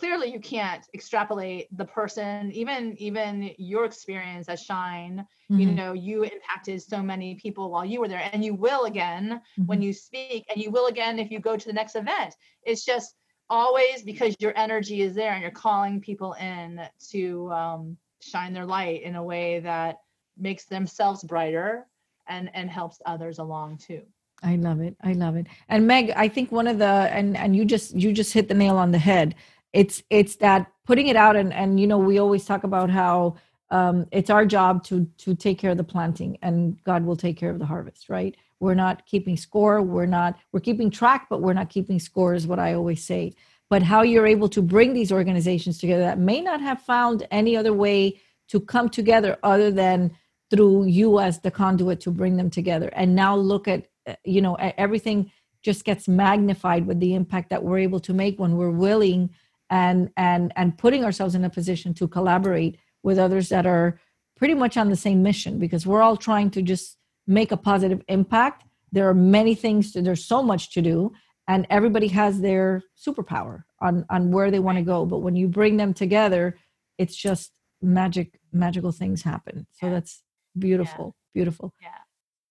[0.00, 5.60] clearly you can't extrapolate the person even even your experience as shine mm-hmm.
[5.60, 9.24] you know you impacted so many people while you were there and you will again
[9.28, 9.66] mm-hmm.
[9.66, 12.34] when you speak and you will again if you go to the next event.
[12.62, 13.14] It's just
[13.50, 18.64] always because your energy is there and you're calling people in to um, shine their
[18.64, 19.96] light in a way that
[20.38, 21.86] makes themselves brighter
[22.26, 24.02] and and helps others along too.
[24.42, 24.96] I love it.
[25.02, 25.46] I love it.
[25.68, 28.54] And meg i think one of the and and you just you just hit the
[28.54, 29.34] nail on the head
[29.72, 33.36] it's it's that putting it out and and you know we always talk about how
[33.70, 37.36] um, it's our job to to take care of the planting and god will take
[37.36, 38.36] care of the harvest right?
[38.58, 39.80] We're not keeping score.
[39.80, 43.34] We're not we're keeping track but we're not keeping score is what i always say.
[43.68, 47.56] But how you're able to bring these organizations together that may not have found any
[47.56, 50.10] other way to come together other than
[50.50, 52.90] through you as the conduit to bring them together.
[52.94, 55.30] And now look at uh, you know everything
[55.62, 59.30] just gets magnified with the impact that we're able to make when we're willing
[59.70, 63.98] and and and putting ourselves in a position to collaborate with others that are
[64.36, 68.02] pretty much on the same mission because we're all trying to just make a positive
[68.08, 71.12] impact there are many things to, there's so much to do
[71.46, 75.46] and everybody has their superpower on on where they want to go but when you
[75.46, 76.56] bring them together
[76.98, 79.92] it's just magic magical things happen so yeah.
[79.92, 80.22] that's
[80.58, 81.38] beautiful yeah.
[81.38, 81.88] beautiful yeah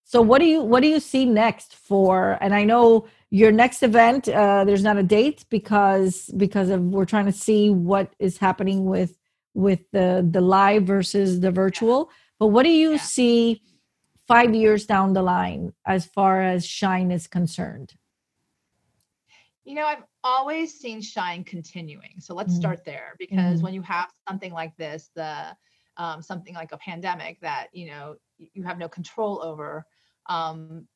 [0.10, 2.40] so what do you what do you see next for?
[2.42, 7.06] And I know your next event uh, there's not a date because because of we're
[7.06, 9.18] trying to see what is happening with
[9.54, 12.10] with the the live versus the virtual.
[12.40, 12.98] But what do you yeah.
[12.98, 13.62] see
[14.28, 17.94] five years down the line as far as Shine is concerned?
[19.64, 22.16] You know, I've always seen Shine continuing.
[22.20, 22.62] So let's mm-hmm.
[22.62, 23.64] start there because mm-hmm.
[23.64, 25.56] when you have something like this, the
[25.98, 29.86] um, something like a pandemic that you know you have no control over
[30.28, 30.88] um,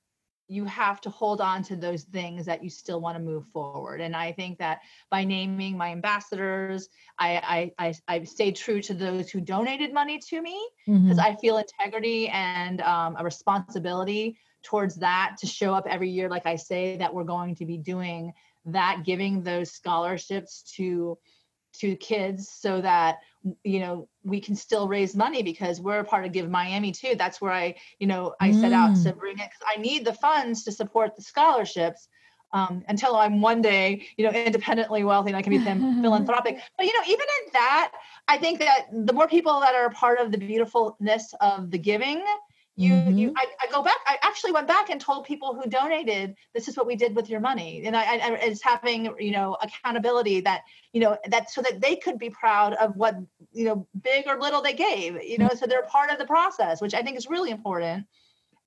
[0.48, 4.02] you have to hold on to those things that you still want to move forward.
[4.02, 8.94] And I think that by naming my ambassadors, I I I, I stayed true to
[8.94, 11.20] those who donated money to me because mm-hmm.
[11.20, 16.46] I feel integrity and um, a responsibility towards that to show up every year, like
[16.46, 18.34] I say, that we're going to be doing
[18.66, 21.18] that, giving those scholarships to
[21.74, 23.20] to kids so that
[23.64, 27.16] you know we can still raise money because we're a part of give miami too
[27.18, 28.62] that's where i you know i mm.
[28.62, 29.20] set out to mm.
[29.20, 32.08] bring it because i need the funds to support the scholarships
[32.54, 35.60] um, until i'm one day you know independently wealthy and i can be
[36.02, 37.92] philanthropic but you know even in that
[38.28, 42.24] i think that the more people that are part of the beautifulness of the giving
[42.76, 43.18] you mm-hmm.
[43.18, 46.68] you I, I, go back i actually went back and told people who donated this
[46.68, 50.42] is what we did with your money and i, I it's having you know accountability
[50.42, 53.16] that you know that so that they could be proud of what
[53.52, 56.82] you know big or little they gave you know so they're part of the process
[56.82, 58.06] which i think is really important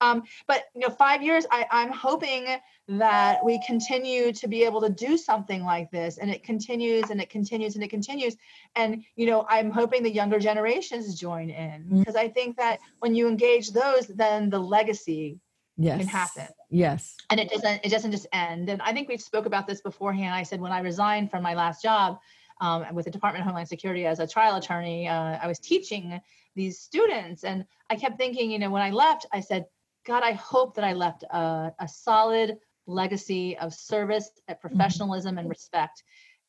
[0.01, 2.47] um, but you know, five years, I, I'm hoping
[2.89, 7.21] that we continue to be able to do something like this, and it continues and
[7.21, 8.37] it continues and it continues.
[8.75, 11.99] And you know, I'm hoping the younger generations join in mm-hmm.
[11.99, 15.41] because I think that when you engage those, then the legacy
[15.77, 15.99] yes.
[15.99, 16.49] can happen.
[16.71, 17.17] Yes.
[17.31, 18.69] And it doesn't it doesn't just end.
[18.69, 20.35] And I think we spoke about this beforehand.
[20.35, 22.19] I said when I resigned from my last job
[22.61, 26.21] um, with the Department of Homeland Security as a trial attorney, uh, I was teaching
[26.55, 29.67] these students, and I kept thinking, you know, when I left, I said,
[30.07, 34.61] God, I hope that I left a, a solid legacy of service, uh, mm-hmm.
[34.61, 36.03] professionalism, and respect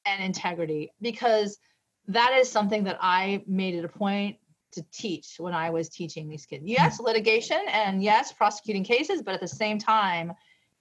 [0.06, 1.58] and integrity because
[2.08, 4.38] that is something that I made it a point
[4.72, 6.64] to teach when I was teaching these kids.
[6.66, 10.34] Yes, litigation and yes, prosecuting cases, but at the same time,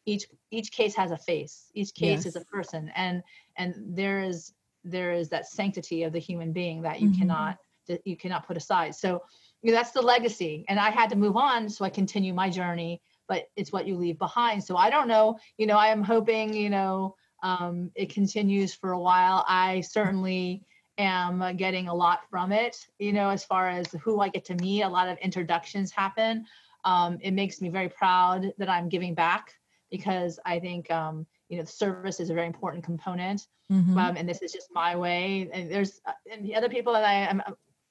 [0.04, 1.70] each each case has a face.
[1.74, 2.26] Each case yes.
[2.26, 3.22] is a person, and
[3.56, 4.52] and there is
[4.84, 7.20] there is that sanctity of the human being that you mm-hmm.
[7.20, 7.58] cannot
[7.88, 8.94] that you cannot put aside.
[8.94, 9.22] So
[9.62, 10.64] you know, that's the legacy.
[10.68, 13.00] And I had to move on, so I continue my journey.
[13.28, 14.62] But it's what you leave behind.
[14.62, 15.38] So I don't know.
[15.58, 16.54] You know, I am hoping.
[16.54, 19.44] You know, um, it continues for a while.
[19.48, 20.62] I certainly
[20.98, 22.76] am getting a lot from it.
[22.98, 26.46] You know, as far as who I get to meet, a lot of introductions happen.
[26.84, 29.54] Um, it makes me very proud that I'm giving back
[29.90, 33.96] because I think um, you know the service is a very important component Mhm.
[33.96, 37.04] um, and this is just my way and there's uh, and the other people that
[37.04, 37.42] i am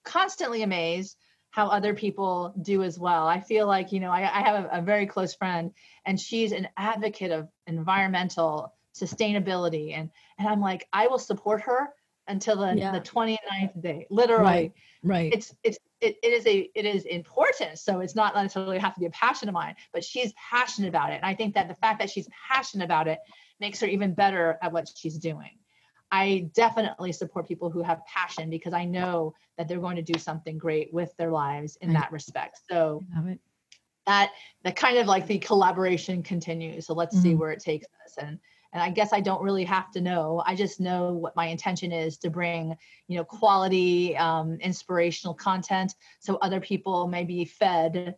[0.03, 1.17] constantly amazed
[1.55, 4.79] how other people do as well i feel like you know i, I have a,
[4.79, 5.71] a very close friend
[6.05, 11.93] and she's an advocate of environmental sustainability and and i'm like i will support her
[12.27, 12.91] until the, Yeah.
[12.91, 14.73] the 29th day literally Right.
[15.01, 15.33] Right.
[15.33, 18.99] it's it's it, it is a it is important so it's not necessarily have to
[18.99, 21.75] be a passion of mine but she's passionate about it and i think that the
[21.75, 23.19] fact that she's passionate about it
[23.61, 25.51] makes her even better at what she's doing
[26.11, 30.17] i definitely support people who have passion because i know that they're going to do
[30.19, 32.01] something great with their lives in Right.
[32.01, 33.03] that respect so
[34.05, 34.31] that
[34.63, 37.39] that kind of like the collaboration continues so let's see Mhm.
[37.39, 38.39] where it takes us and
[38.73, 41.91] and i guess i don't really have to know i just know what my intention
[41.91, 42.75] is to bring
[43.07, 48.15] you know quality um, inspirational content so other people may be fed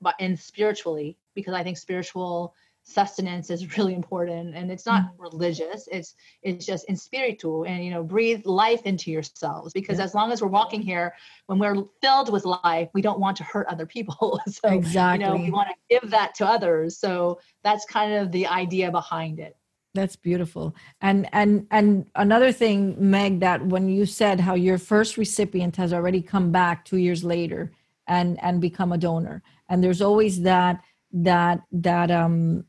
[0.00, 2.54] but and spiritually because i think spiritual
[2.90, 7.90] sustenance is really important and it's not religious it's it's just in spiritual and you
[7.90, 10.04] know breathe life into yourselves because Yeah.
[10.04, 11.14] as long as we're walking here
[11.46, 15.24] when we're filled with life we don't want to hurt other people so exactly.
[15.24, 18.90] you know we want to give that to others so that's kind of the idea
[18.90, 19.54] behind it
[19.98, 20.66] That's beautiful.
[21.00, 25.90] And and and another thing, Meg, that when you said how your first recipient has
[25.92, 27.60] already come back two years later
[28.06, 30.76] and and become a donor, and there's always that
[31.12, 32.64] that that um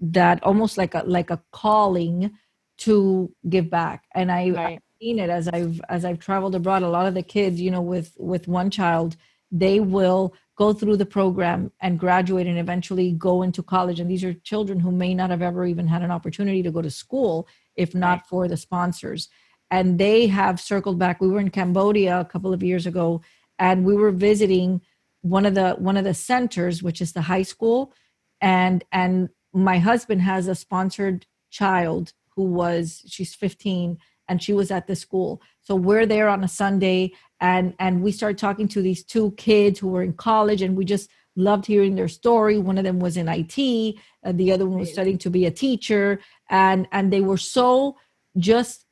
[0.00, 2.32] that almost like a like a calling
[2.78, 4.04] to give back.
[4.14, 6.82] And I, right I've seen it as I've as I've traveled abroad.
[6.82, 9.16] A lot of the kids, you know, with with one child,
[9.50, 14.00] they will go through the program and graduate and eventually go into college.
[14.00, 16.82] And these are children who may not have ever even had an opportunity to go
[16.82, 18.26] to school if not Right.
[18.26, 19.28] for the sponsors.
[19.70, 21.20] And they have circled back.
[21.20, 23.20] We were in Cambodia a couple of years ago,
[23.58, 24.80] and we were visiting
[25.22, 27.92] one of the one of the centers, which is the high school,
[28.40, 34.70] and and my husband has a sponsored child who was she's 15 and she was
[34.70, 35.40] at the school.
[35.62, 39.78] So we're there on a sunday and and we started talking to these two kids
[39.78, 42.58] who were in college and we just loved hearing their story.
[42.58, 45.50] One of them was in it uh, the other one was studying to be a
[45.50, 47.96] teacher and and they were so
[48.36, 48.84] just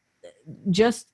[0.71, 1.09] just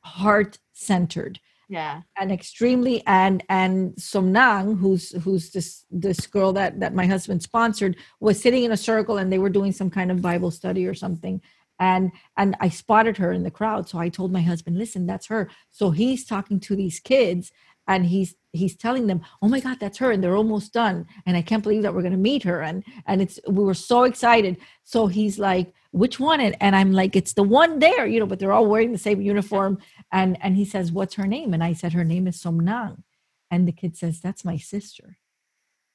[0.00, 6.94] heart centered yeah and extremely and and Somnang, who's who's this this girl that that
[6.94, 10.22] my husband sponsored, was sitting in a circle and they were doing some kind of
[10.22, 11.40] Bible study or something.
[11.78, 13.88] And and I spotted her in the crowd.
[13.88, 15.50] So I told my husband, listen, that's her.
[15.70, 17.52] So he's talking to these kids
[17.88, 21.06] and he's he's telling them, Oh my God, that's her, and they're almost done.
[21.26, 22.62] And I can't believe that we're gonna meet her.
[22.62, 24.58] And and it's we were so excited.
[24.84, 26.40] So he's like, which one?
[26.40, 28.98] And, and I'm like, it's the one there, you know, but they're all wearing the
[28.98, 29.78] same uniform.
[30.12, 31.54] And and he says what's her name?
[31.54, 33.02] And i said her name is somnang.
[33.50, 35.18] And the kid says that's my sister.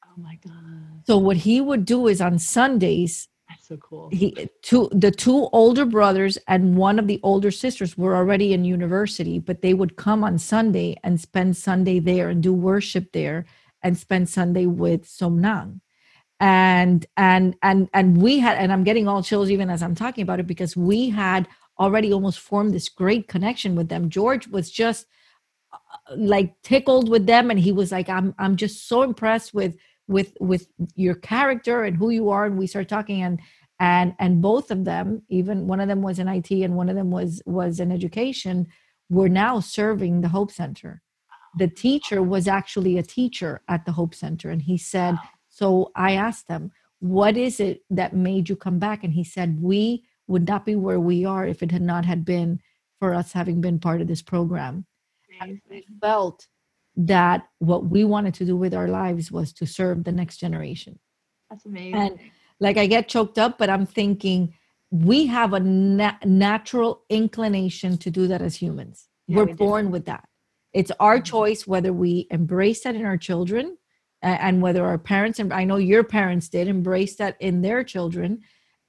[0.06, 4.10] Oh my god so what he would do is on sundays that's so cool.
[4.12, 8.64] he two the two older brothers and one of the older sisters were already in
[8.64, 13.46] university but they would come on sunday and spend sunday there and do worship there
[13.82, 15.80] and spend sunday with somnang
[16.42, 20.24] and and and and we had and i'm getting all chills even as i'm talking
[20.24, 21.48] about it because we had
[21.82, 24.10] already almost formed this great connection with them.
[24.10, 25.08] George was just
[25.74, 25.78] uh,
[26.16, 29.76] like tickled with them and he was like i'm i'm just so impressed with
[30.08, 32.46] with with your character and who you are.
[32.46, 33.40] And we started talking and
[33.80, 36.96] and and both of them even one of them was in it and one of
[36.96, 38.68] them was was in education
[39.10, 41.02] were now serving the hope center.
[41.58, 45.18] The teacher was actually a teacher at the hope center and he said
[45.52, 49.62] so i asked them what is it that made you come back and he said
[49.62, 52.60] we would not be where we are if it had not had been
[53.00, 54.86] for us having been part of this program
[55.42, 55.84] Amazing.
[56.02, 56.48] felt
[56.96, 60.98] that what we wanted to do with our lives was to serve the next generation
[61.50, 62.20] that's amazing And
[62.60, 64.54] like I get choked up, but I'm thinking
[64.92, 69.08] we have a na- natural inclination to do that as humans.
[69.28, 69.58] Yeah, We're we do.
[69.58, 70.26] born with that.
[70.72, 71.26] It's our Mhm.
[71.26, 73.78] choice whether we embrace that in our children
[74.22, 78.42] and whether our parents and I know your parents did embrace that in their children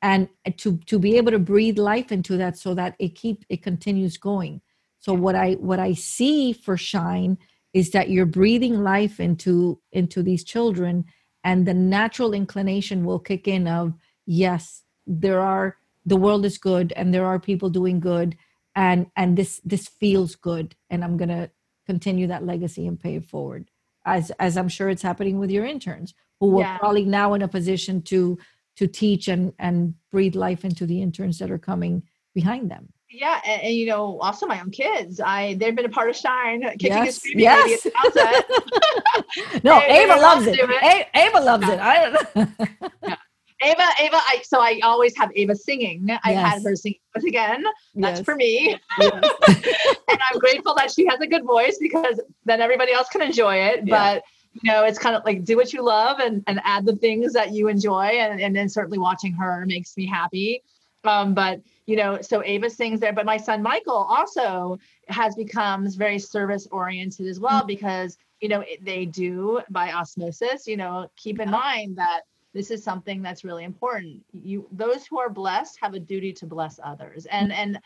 [0.03, 3.63] and to to be able to breathe life into that so that it keep it
[3.63, 4.61] continues going.
[4.99, 7.39] So what I what I see for shine
[7.73, 11.05] is that you're breathing life into into these children
[11.45, 13.95] and the natural inclination will kick in of
[14.27, 18.37] yes there are the world is good and there are people doing good
[18.75, 21.51] and and this this feels good and i'm going to
[21.87, 23.71] continue that legacy and pay it forward
[24.05, 26.75] as as i'm sure it's happening with your interns who Yeah.
[26.75, 28.39] are probably now in a position to
[28.77, 32.03] to teach and and breathe life into the interns that are coming
[32.35, 32.89] behind them.
[33.11, 35.21] Yeah and, and, you know also my own kids.
[35.21, 37.85] I they've been a part of shine kicking and Yes, screaming yes.
[37.85, 40.59] maybe at the no They- they ava love loves it.
[40.59, 40.71] it.
[41.15, 41.79] A- ava loves it.
[41.79, 43.15] I don't know
[43.63, 46.11] Ava, Ava, I so I always have Ava singing.
[46.25, 46.53] I yes.
[46.53, 47.65] had her sing once again.
[47.95, 48.25] That's yes.
[48.25, 48.77] for me.
[48.99, 49.13] Yes.
[49.49, 53.57] and I'm grateful that she has a good voice because then everybody else can enjoy
[53.57, 53.87] it.
[53.87, 54.15] Yeah.
[54.15, 56.97] But you know, it's kind of like do what you love and, and add the
[56.97, 58.05] things that you enjoy.
[58.05, 60.63] And, and then certainly watching her makes me happy.
[61.05, 65.97] Um, but you know, so Ava sings there, but my son Michael also has becomes
[65.97, 67.67] very service oriented as well mm-hmm.
[67.67, 70.67] because you know they do by osmosis.
[70.67, 72.23] You know, keep in mind that
[72.53, 76.47] this is something that's really important you those who are blessed have a duty to
[76.47, 77.61] bless others and mm-hmm.
[77.61, 77.81] and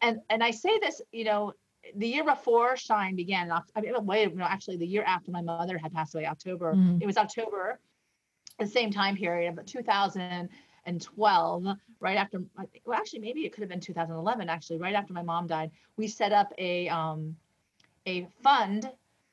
[0.00, 1.52] and and i say this you know
[1.96, 5.78] the year before shine began i mean wait no actually the year after my mother
[5.78, 6.98] had passed away october mm-hmm.
[7.00, 7.78] it was october
[8.58, 11.66] the same time period but 2012
[12.00, 12.42] right after
[12.84, 16.06] well actually maybe it could have been 2011 actually right after my mom died we
[16.06, 17.36] set up a um
[18.06, 18.90] a fund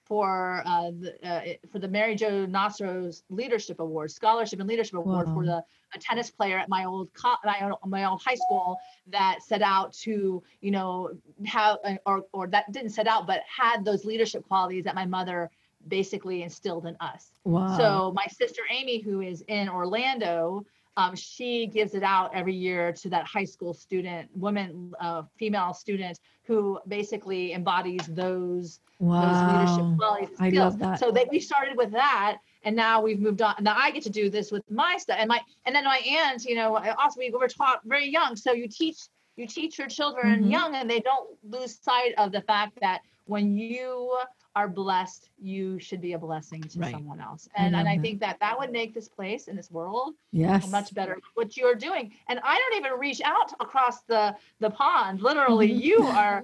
[0.09, 1.41] for uh, the, uh,
[1.71, 5.33] for the Mary Jo Nocero's Leadership Award, Scholarship and Leadership Award wow.
[5.35, 8.77] for the a tennis player at my old co- my old, my old high school
[9.07, 11.11] that set out to you know
[11.45, 15.49] have or or that didn't set out but had those leadership qualities that my mother
[15.87, 17.31] basically instilled in us.
[17.45, 17.77] Wow.
[17.77, 20.65] So my sister Amy, who is in Orlando,
[20.97, 25.73] um, she gives it out every year to that high school student, woman, uh, female
[25.73, 29.21] student who basically embodies those, wow.
[29.21, 30.37] those leadership qualities.
[30.39, 30.99] I love that.
[30.99, 33.55] So that we started with that, and now we've moved on.
[33.61, 36.43] Now I get to do this with my stuff, and my and then my aunt,
[36.43, 38.35] you know, also we were taught very young.
[38.35, 38.97] So you teach
[39.35, 40.51] you teach your children mm-hmm.
[40.51, 44.17] young, and they don't lose sight of the fact that when you
[44.59, 46.91] are blessed, you should be a blessing to right.
[46.91, 47.47] someone else.
[47.55, 48.01] And I and I that.
[48.01, 50.69] think that that would make this place and this world yes.
[50.69, 52.11] much better what you're doing.
[52.27, 55.21] And I don't even reach out across the the pond.
[55.21, 55.79] Literally, mm-hmm.
[55.79, 56.43] you are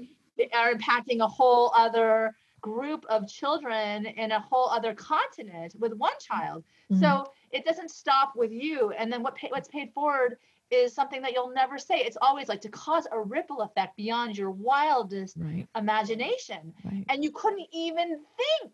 [0.53, 6.17] are impacting a whole other group of children in a whole other continent with one
[6.19, 6.63] child.
[6.89, 7.01] Mm-hmm.
[7.01, 8.91] So it doesn't stop with you.
[8.91, 10.37] And then what pay, what's paid forward
[10.75, 11.99] is something that you'll never say.
[11.99, 15.67] It's always like to cause a ripple effect beyond your wildest right.
[15.75, 16.73] imagination.
[16.83, 17.05] Right.
[17.09, 18.73] And you couldn't even think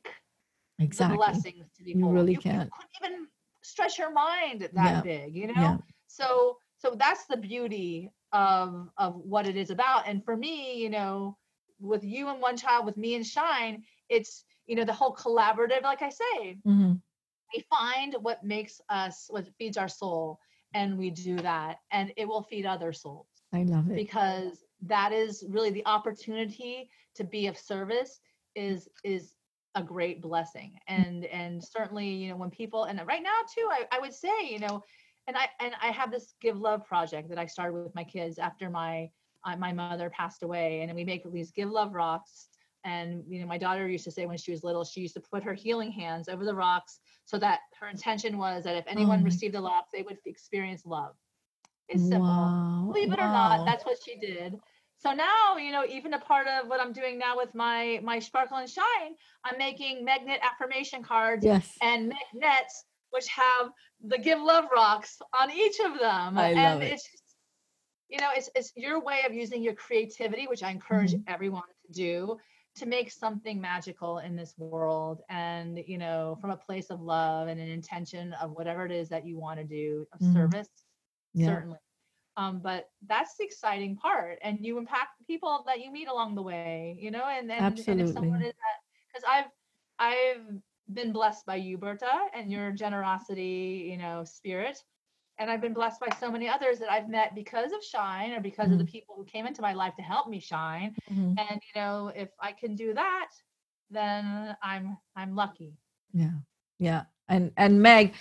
[0.79, 1.13] exactly.
[1.13, 2.65] the blessings to be You really you, can't.
[2.65, 3.27] You couldn't even
[3.61, 5.01] stretch your mind that yeah.
[5.01, 5.53] big, you know?
[5.55, 5.77] Yeah.
[6.07, 10.07] So so that's the beauty of of what it is about.
[10.07, 11.37] And for me, you know,
[11.79, 15.83] with you and one child, with me and Shine, it's you know the whole collaborative,
[15.83, 16.57] like I say.
[16.65, 16.93] Mm-hmm.
[17.53, 20.39] We find what makes us, what feeds our soul
[20.74, 23.28] and we do that and it will feed other souls.
[23.53, 23.95] I love it.
[23.95, 28.19] Because that is really the opportunity to be of service
[28.55, 29.36] is is
[29.76, 30.74] a great blessing.
[30.88, 34.49] And and certainly you know when people and right now too I, I would say
[34.49, 34.84] you know
[35.28, 38.39] and i and i have this give love project that i started with my kids
[38.39, 39.09] after my
[39.45, 42.49] uh, my mother passed away and we make these give love rocks
[42.84, 45.21] and you know my daughter used to say when she was little she used to
[45.21, 49.21] put her healing hands over the rocks so that her intention was that if anyone
[49.21, 51.15] oh received the locks they would experience love
[51.88, 52.86] it's simple wow.
[52.88, 53.25] believe it wow.
[53.25, 54.59] or not that's what she did
[54.97, 58.19] so now you know even a part of what i'm doing now with my my
[58.19, 59.15] sparkle and shine
[59.45, 61.75] i'm making magnet affirmation cards yes.
[61.82, 63.71] and magnets which have
[64.05, 66.93] the give love rocks on each of them I and love it.
[66.93, 67.09] it's
[68.09, 71.34] you know it's, it's your way of using your creativity which i encourage mm-hmm.
[71.34, 72.38] everyone to do
[72.76, 77.47] to make something magical in this world and you know from a place of love
[77.47, 80.69] and an intention of whatever it is that you want to do of mm service
[81.34, 81.47] yeah.
[81.47, 81.78] certainly.
[82.38, 86.41] Um, but that's the exciting part and you impact people that you meet along the
[86.41, 89.45] way you know and and, and if someone is that because i've
[89.99, 90.61] i've
[90.93, 94.78] been blessed by you berta and your generosity you know spirit
[95.41, 98.39] and I've been blessed by so many others that I've met because of Shine or
[98.39, 98.73] because mm-hmm.
[98.73, 98.91] of the mm-hmm.
[98.91, 100.95] people who came into my life to help me shine.
[101.11, 101.33] Mm-hmm.
[101.39, 103.29] And you know, if I can do that,
[103.89, 105.73] then I'm I'm lucky.
[106.13, 106.37] Yeah,
[106.77, 107.03] yeah.
[107.27, 108.13] And and Meg,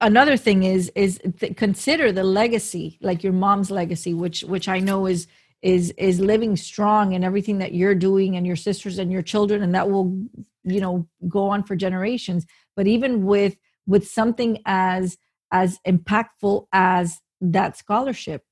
[0.00, 4.78] another thing is is th- consider the legacy, like your mom's legacy, which which I
[4.78, 5.26] know is
[5.60, 9.62] is is living strong in everything that you're doing and your sisters and your children,
[9.62, 10.18] and that will
[10.64, 12.46] you know go on for generations.
[12.74, 13.54] But even with
[13.86, 15.18] with something as
[15.52, 18.44] as impactful as that scholarship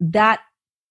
[0.00, 0.40] that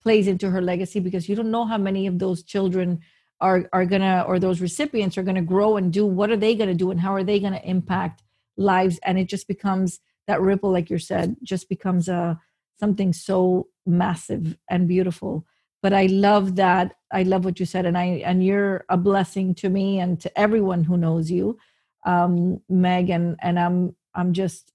[0.02, 3.00] plays into her legacy because you don't know how many of those children
[3.40, 6.74] are are gonna or those recipients are gonna grow and do what are they gonna
[6.74, 8.24] do and how are they gonna impact
[8.58, 9.00] lives.
[9.06, 12.36] And it just becomes that ripple like you said just becomes a uh,
[12.80, 15.46] something so massive and beautiful.
[15.82, 19.54] But i love that i love what you said and i and you're a blessing
[19.56, 21.58] to me and to everyone who knows you
[22.06, 24.73] um meg and and i'm i'm just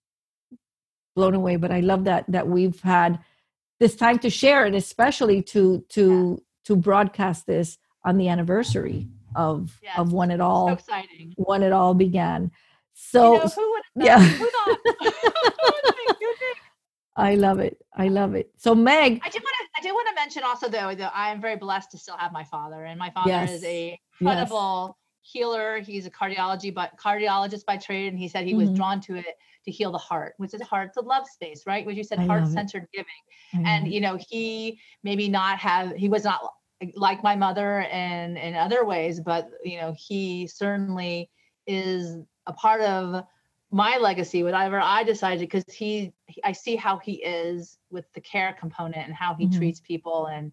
[1.19, 3.19] blown away but i love that that we've had
[3.81, 6.45] this time to share and especially to to yeah.
[6.65, 9.99] to broadcast this on the anniversary of yes.
[9.99, 11.03] of when it all so
[11.37, 12.53] when it all began
[12.95, 14.49] so you know, who would yeah who
[17.19, 17.77] I love it.
[17.97, 18.49] I love it.
[18.57, 21.33] So Meg, I do want to I do want to mention also though that I
[21.33, 23.51] am very blessed to still have my father, and my father yes.
[23.51, 25.33] is a incredible yes.
[25.33, 25.81] healer.
[25.81, 28.71] He's a cardiology but cardiologist by trade, and he said he mm-hmm.
[28.71, 29.35] was drawn to it
[29.69, 31.85] to heal the heart, which is heart, the love space, right?
[31.85, 36.25] Which you said, heart centered giving, and you know he maybe not have he was
[36.25, 36.41] not
[36.95, 41.31] like my mother and in other ways, but you know he certainly
[41.67, 42.17] is
[42.47, 43.25] a part of
[43.71, 46.11] my legacy whatever i decided because he
[46.43, 49.59] i see how he is with the care component and how he mm-hmm.
[49.59, 50.53] treats people and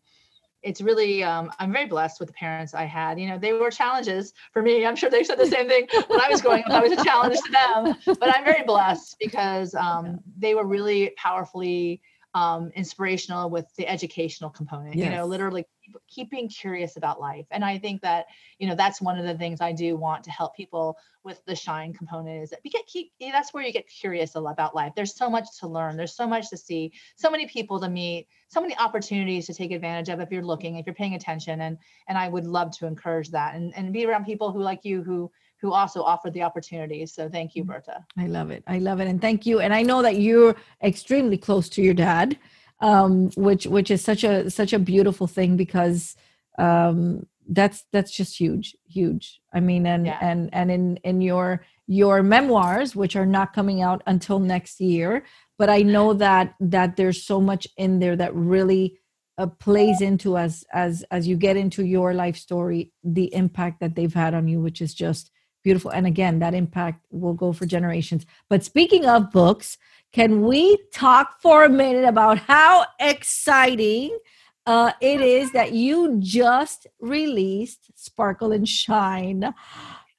[0.66, 3.20] it's really um, i'm very blessed with the parents i had.
[3.20, 4.86] You know they were challenges for me.
[4.86, 6.72] I'm sure they said the same thing when i was growing up.
[6.72, 11.14] I was a challenge to them but i'm very blessed because um, they were really
[11.18, 12.02] powerfully
[12.34, 15.06] um, inspirational with the educational component yes.
[15.06, 15.66] you know literally
[16.08, 17.46] keeping curious about life.
[17.52, 18.26] And i think that
[18.60, 21.56] you know that's one of the things i do want to help people with the
[21.56, 24.94] shine component is that we get keep that's where you get curious about life.
[24.96, 25.98] There's so much to learn.
[25.98, 26.94] There's so much to see.
[27.16, 28.28] So many people to meet.
[28.48, 31.62] So many opportunities to take advantage of if you're looking if you're paying attention.
[31.62, 31.78] And
[32.08, 35.04] and i would love to encourage that and, and be around people who like you
[35.04, 37.72] who who also offered the opportunities so thank you mm-hmm.
[37.72, 38.06] berta.
[38.18, 38.64] I love it.
[38.68, 39.08] I love it.
[39.08, 39.60] And thank you.
[39.60, 42.38] And i know that you're extremely close to your dad
[42.82, 46.16] um, which which is such a such a beautiful thing because
[46.58, 49.40] um, that's that's just huge, huge.
[49.54, 50.18] I mean, and yeah.
[50.22, 55.24] and and in in your your memoirs, which are not coming out until next year,
[55.58, 59.00] but I know that that there's so much in there that really
[59.38, 63.96] uh, plays into as as as you get into your life story, the impact that
[63.96, 65.32] they've had on you, which is just
[65.64, 65.92] beautiful.
[65.92, 68.26] And again, that impact will go for generations.
[68.50, 69.78] But speaking of books,
[70.16, 74.18] can we talk for a minute about how exciting
[74.66, 79.54] uh, it is that you just released Sparkle and Shine?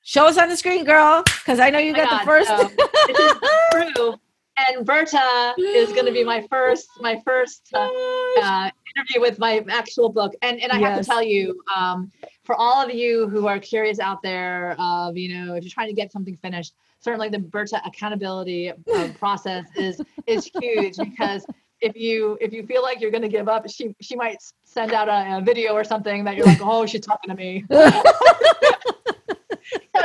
[0.03, 2.49] Show us on the screen, girl, because I know you oh got God, the first.
[2.49, 2.70] So,
[3.09, 4.14] it is true.
[4.68, 7.88] And Berta is going to be my first, my first uh,
[8.42, 10.34] uh, interview with my actual book.
[10.42, 10.88] And and I yes.
[10.88, 12.12] have to tell you, um,
[12.44, 15.88] for all of you who are curious out there, of you know, if you're trying
[15.88, 16.74] to get something finished,
[17.07, 21.46] certainly the Berta accountability uh, process is is huge because
[21.80, 24.92] if you if you feel like you're going to give up, she she might send
[24.92, 27.64] out a, a, video or something that you're like, oh, she's talking to me.
[27.70, 27.76] so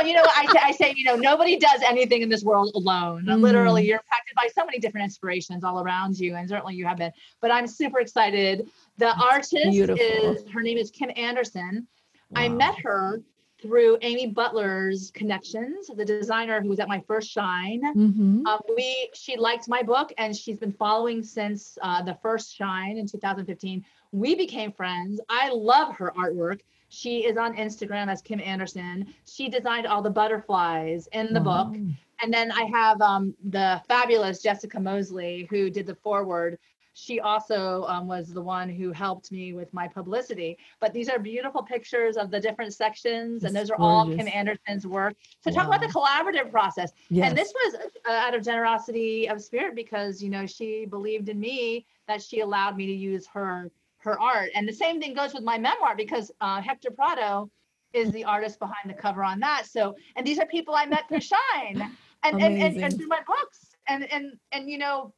[0.04, 3.24] you know, I, I say, you know, nobody does anything in this world alone.
[3.26, 3.40] Mm.
[3.40, 6.98] Literally, you're impacted by so many different inspirations all around you, and certainly you have
[6.98, 7.10] been.
[7.40, 8.70] But I'm super excited.
[8.98, 10.04] The That's artist beautiful.
[10.04, 11.88] is her name is Kim Anderson.
[12.30, 12.42] Wow.
[12.42, 13.22] I met her
[13.62, 17.82] through Amy Butler's connections, the designer who was at my first Shine.
[17.94, 18.46] Mm-hmm.
[18.46, 22.98] Um, we she liked my book and she's been following since uh, the first Shine
[22.98, 23.84] in 2015.
[24.10, 25.20] We became friends.
[25.28, 26.60] I love her artwork.
[26.88, 29.14] She is on Instagram as Kim Anderson.
[29.26, 31.64] She designed all the butterflies in the wow.
[31.64, 31.80] book.
[32.22, 36.58] And then I have um, the fabulous Jessica Mosley who did the foreword
[36.94, 40.58] she also um, was the one who helped me with my publicity.
[40.80, 44.86] But these are beautiful pictures of the different sections, and those are all Kim Anderson's
[44.86, 45.14] work.
[45.40, 45.56] So wow.
[45.56, 46.92] talk about the collaborative process.
[47.08, 47.30] Yes.
[47.30, 47.74] And this was
[48.06, 52.40] uh, out of generosity of spirit because you know she believed in me that she
[52.40, 54.50] allowed me to use her her art.
[54.54, 57.50] And the same thing goes with my memoir because uh, Hector Prado
[57.92, 59.66] is the artist behind the cover on that.
[59.66, 61.90] So, and these are people I met through Shine
[62.24, 63.76] and, and, and, and through my books.
[63.88, 65.12] And, and, and, you know,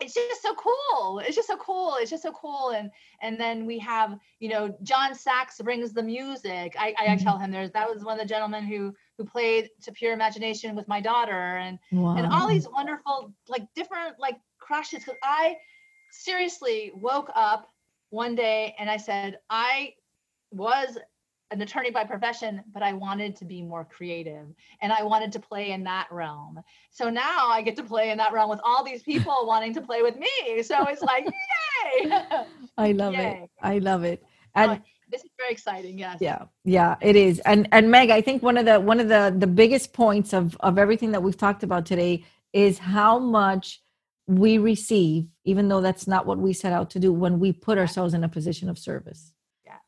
[0.00, 1.20] it's just so cool.
[1.20, 1.96] It's just so cool.
[2.00, 2.70] It's just so cool.
[2.70, 2.90] And
[3.20, 6.74] and then we have, you know, John Sachs brings the music.
[6.78, 7.24] I, I mm-hmm.
[7.24, 10.74] tell him there's that was one of the gentlemen who who played to pure imagination
[10.74, 12.16] with my daughter and wow.
[12.16, 15.00] and all these wonderful like different like crushes.
[15.00, 15.56] Because I
[16.10, 17.68] seriously woke up
[18.10, 19.94] one day and I said, I
[20.50, 20.98] was
[21.52, 24.46] an attorney by profession, but I wanted to be more creative
[24.80, 26.60] and I wanted to play in that realm.
[26.90, 29.80] So now I get to play in that realm with all these people wanting to
[29.80, 30.62] play with me.
[30.62, 32.20] So it's like, yay!
[32.78, 33.42] I love yay.
[33.44, 33.50] it.
[33.62, 34.22] I love it.
[34.56, 34.78] Oh, and oh,
[35.10, 35.98] this is very exciting.
[35.98, 36.18] Yes.
[36.20, 36.44] Yeah.
[36.64, 37.38] Yeah, it is.
[37.40, 40.56] And and Meg, I think one of the one of the the biggest points of
[40.60, 42.24] of everything that we've talked about today
[42.54, 43.82] is how much
[44.26, 47.76] we receive, even though that's not what we set out to do, when we put
[47.76, 49.32] ourselves in a position of service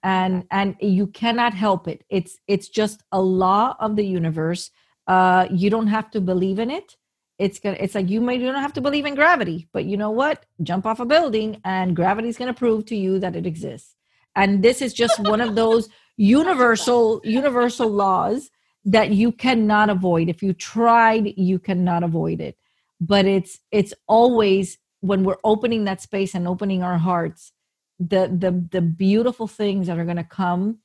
[0.02, 2.04] and and you cannot help it.
[2.08, 4.70] It's it's just a law of the universe.
[5.06, 6.96] Uh you don't have to believe in it.
[7.38, 9.96] It's gonna it's like you may you don't have to believe in gravity but you
[9.96, 10.46] know what?
[10.62, 13.96] Jump off a building and gravity's gonna prove to you that it exists.
[14.36, 18.50] And this is just one of those universal universal laws
[18.84, 20.28] that you cannot avoid.
[20.28, 22.56] If you tried you cannot avoid it.
[23.00, 27.52] But it's it's always when we're opening that space and opening our hearts
[27.98, 30.78] the the the beautiful things that are going to come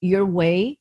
[0.00, 0.78] your way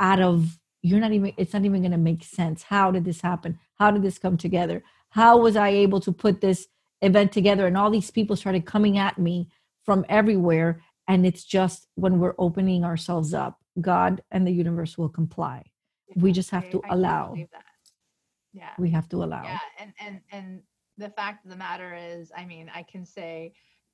[0.00, 2.62] out of you're not even it's not even going to make sense.
[2.62, 3.58] How did this happen?
[3.78, 4.82] How did this come together?
[5.10, 6.68] How was i able to put this
[7.02, 7.66] event together?
[7.66, 9.48] And all these people started coming at me
[9.84, 15.08] from everywhere and it's just when we're opening ourselves up god and the universe will
[15.08, 15.64] comply.
[16.16, 17.34] We just have to allow.
[18.52, 18.70] yeah.
[18.78, 19.44] We have to allow.
[19.44, 20.62] Yeah and and and
[20.98, 23.52] the fact of the matter is i mean i can say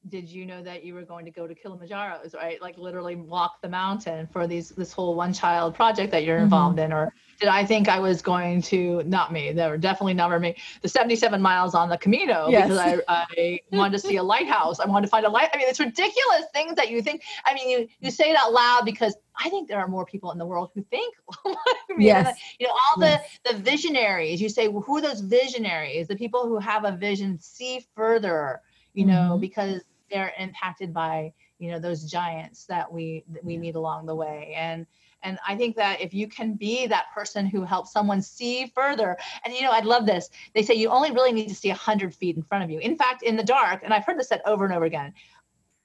[0.09, 2.61] did you know that you were going to go to Kilimanjaro's, right?
[2.61, 6.45] Like literally walk the mountain for these this whole one child project that you're mm-hmm.
[6.45, 9.53] involved in, or did I think I was going to not me?
[9.53, 10.57] They were definitely never me.
[10.83, 12.69] The 77 miles on the Camino yes.
[12.69, 12.79] because
[13.09, 14.79] I, I wanted to see a lighthouse.
[14.79, 15.49] I wanted to find a light.
[15.55, 17.23] I mean, it's ridiculous things that you think.
[17.47, 20.33] I mean, you you say it out loud because I think there are more people
[20.33, 21.15] in the world who think
[21.99, 22.39] yes.
[22.59, 23.39] you know, all yes.
[23.45, 24.41] the the visionaries.
[24.43, 26.09] You say, well, who are those visionaries?
[26.09, 28.61] The people who have a vision see further,
[28.93, 29.41] you know, mm-hmm.
[29.41, 29.81] because
[30.15, 34.55] they're impacted by you know those giants that we that we meet along the way.
[34.57, 34.87] And
[35.23, 39.17] and i think that if you can be that person who helps someone see further
[39.45, 40.31] and you know i'd love this.
[40.55, 42.79] They say you only really need to see 100 feet in front of you.
[42.79, 45.13] In fact in the dark and i've heard this said over and over again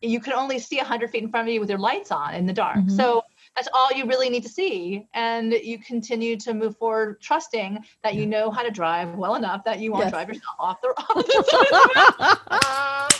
[0.02, 2.46] you can only see 100 feet in front of you with your lights on in
[2.46, 2.78] the dark.
[2.78, 2.96] Mm-hmm.
[2.96, 3.24] so
[3.56, 8.16] that's all you really need to see and you continue to move forward trusting that
[8.16, 10.12] you know how to drive well enough that you won't yes.
[10.12, 11.26] drive yourself off the road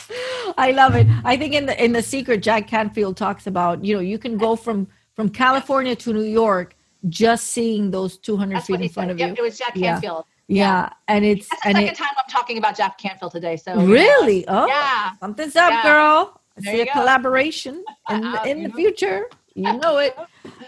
[0.58, 1.06] I love it.
[1.24, 4.36] I think in the in the secret, Jack Canfield talks about you know you can
[4.36, 6.76] go from from California to New York
[7.08, 9.12] just seeing those 200 That's feet in front said.
[9.12, 9.34] of yep, you.
[9.36, 10.24] It was Jack Canfield.
[10.48, 10.64] Yeah.
[10.64, 10.92] yeah.
[11.08, 13.56] and it's That's the and second it, time I'm talking about Jack Canfield today.
[13.56, 15.82] So really, oh, yeah, something's up, yeah.
[15.82, 16.40] girl.
[16.58, 16.92] I see a go.
[16.92, 19.28] collaboration in, in the future.
[19.54, 20.16] You know it.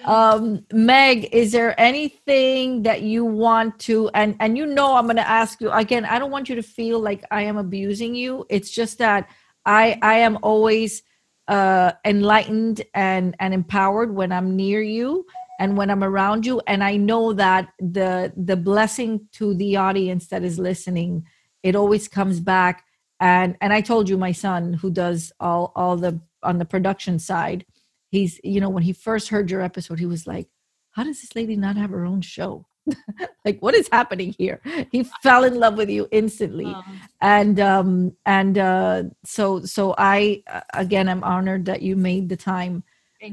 [0.04, 5.16] Um, Meg, is there anything that you want to and and you know I'm going
[5.16, 6.04] to ask you again.
[6.04, 8.44] I don't want you to feel like I am abusing you.
[8.50, 9.28] It's just that
[9.64, 11.02] I I am always
[11.48, 15.26] uh, enlightened and and empowered when I'm near you
[15.62, 20.26] and when I'm around you, and I know that the the blessing to the audience
[20.26, 21.24] that is listening,
[21.62, 22.84] it always comes back.
[23.20, 27.20] And and I told you, my son, who does all all the on the production
[27.20, 27.64] side,
[28.12, 30.46] he's you know when he first heard your episode, he was like,
[30.92, 32.66] "How does this lady not have her own show?"
[33.44, 34.60] like what is happening here?
[34.92, 36.66] He fell in love with you instantly.
[36.66, 36.84] Oh.
[37.20, 42.36] and um and uh so so i uh, again i'm honored that you made the
[42.36, 42.82] time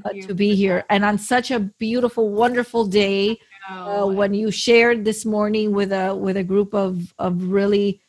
[0.05, 0.83] uh, to be here.
[0.89, 3.37] and on such a beautiful wonderful day
[3.69, 8.01] uh, when you shared this morning with a with a group of of really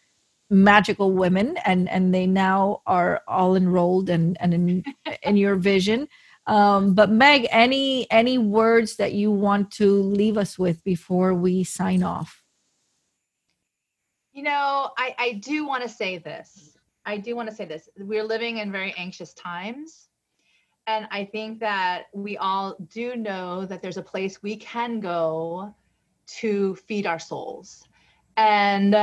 [0.50, 4.84] magical women and and they now are all enrolled and and in
[5.22, 6.06] in your vision
[6.46, 11.64] um, but Meg, any any words that you want to leave us with before we
[11.64, 12.42] sign off?
[14.32, 16.78] You know, I, I do want to say this.
[17.04, 17.88] I do want to say this.
[17.98, 20.08] We're living in very anxious times.
[20.86, 25.74] And I think that we all do know that there's a place we can go
[26.38, 27.84] to feed our souls.
[28.36, 28.94] And,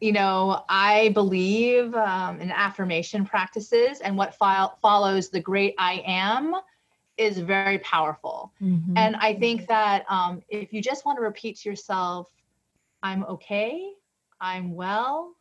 [0.00, 6.02] you know, I believe um, in affirmation practices and what fo- follows the great I
[6.06, 6.54] am
[7.16, 8.52] is very powerful.
[8.60, 8.96] Mm-hmm.
[8.96, 12.30] And I think that um, if you just want to repeat to yourself,
[13.02, 13.92] I'm okay,
[14.40, 15.34] I'm well,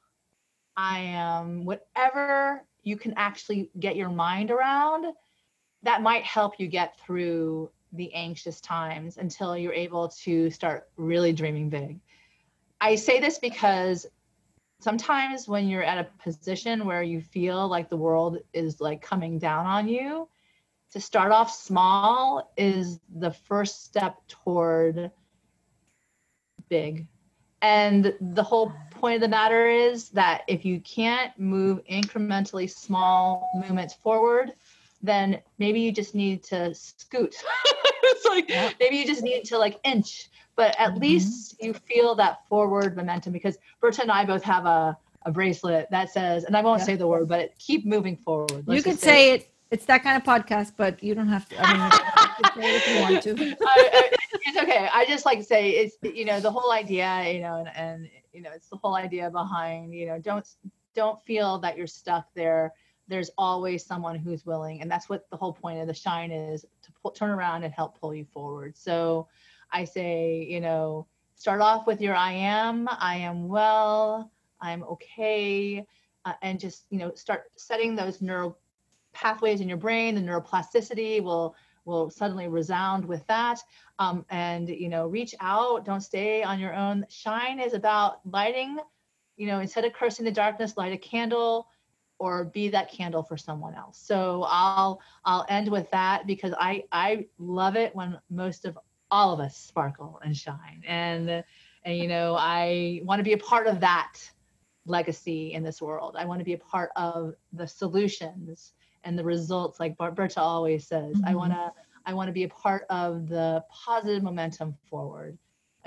[0.78, 5.08] I am whatever you can actually get your mind around,
[5.84, 11.34] that might help you get through the anxious times until you're able to start really
[11.34, 12.00] dreaming big.
[12.80, 14.06] I say this because
[14.86, 19.40] sometimes when you're at a position where you feel like the world is like coming
[19.40, 20.30] down on you,
[20.92, 25.10] to start off small is the first step toward
[26.70, 27.08] big.
[27.64, 33.50] And the whole point of the matter is that if you can't move incrementally small
[33.56, 34.54] movements forward,
[35.02, 37.36] then maybe you just need to scoot.
[38.04, 41.02] it's like maybe you just need to like inch, but at mm-hmm.
[41.02, 45.88] least you feel that forward momentum because Berta and I both have a, a bracelet
[45.92, 46.86] that says, and I won't yeah.
[46.86, 48.64] say the word, but keep moving forward.
[48.66, 51.56] Let's you could say it it's that kind of podcast, but you don't have to.
[51.60, 51.74] I
[52.56, 53.58] mean, if you want to.
[53.68, 54.10] I, I,
[54.46, 54.88] it's okay.
[54.94, 58.10] I just like to say it's you know the whole idea, you know, and, and
[58.32, 60.48] you know it's the whole idea behind you know don't
[60.94, 62.74] don't feel that you're stuck there.
[63.08, 66.62] There's always someone who's willing, and that's what the whole point of the shine is
[66.62, 68.78] to pull, turn around and help pull you forward.
[68.78, 69.28] So
[69.72, 75.86] I say, you know, start off with your I am, I am well, I'm okay,
[76.26, 78.58] uh, and just you know start setting those neural
[79.14, 81.56] pathways in your brain, the neuroplasticity will
[81.86, 83.62] will suddenly resound with that.
[84.00, 85.86] Um, and you know, reach out.
[85.86, 87.06] Don't stay on your own.
[87.10, 88.78] Shine is about lighting.
[89.38, 91.68] You know, instead of cursing the darkness, light a candle
[92.18, 94.00] or be that candle for someone else.
[94.00, 98.78] So I'll I'll end with that because I I love it when most of
[99.12, 101.44] all of us sparkle and shine and
[101.84, 104.18] and you know I want to be a part of that
[104.86, 106.16] legacy in this world.
[106.18, 110.88] I want to be a part of the solutions and the results, like Berta always
[110.88, 111.16] says.
[111.16, 111.28] Mm-hmm.
[111.28, 111.72] I want to
[112.06, 115.38] I want to be a part of the positive momentum forward.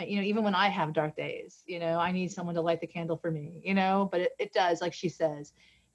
[0.01, 2.61] Uh, you know, even when I have dark days, you know, I need someone to
[2.61, 5.53] light the candle for me, you know, but it, it does, like she says,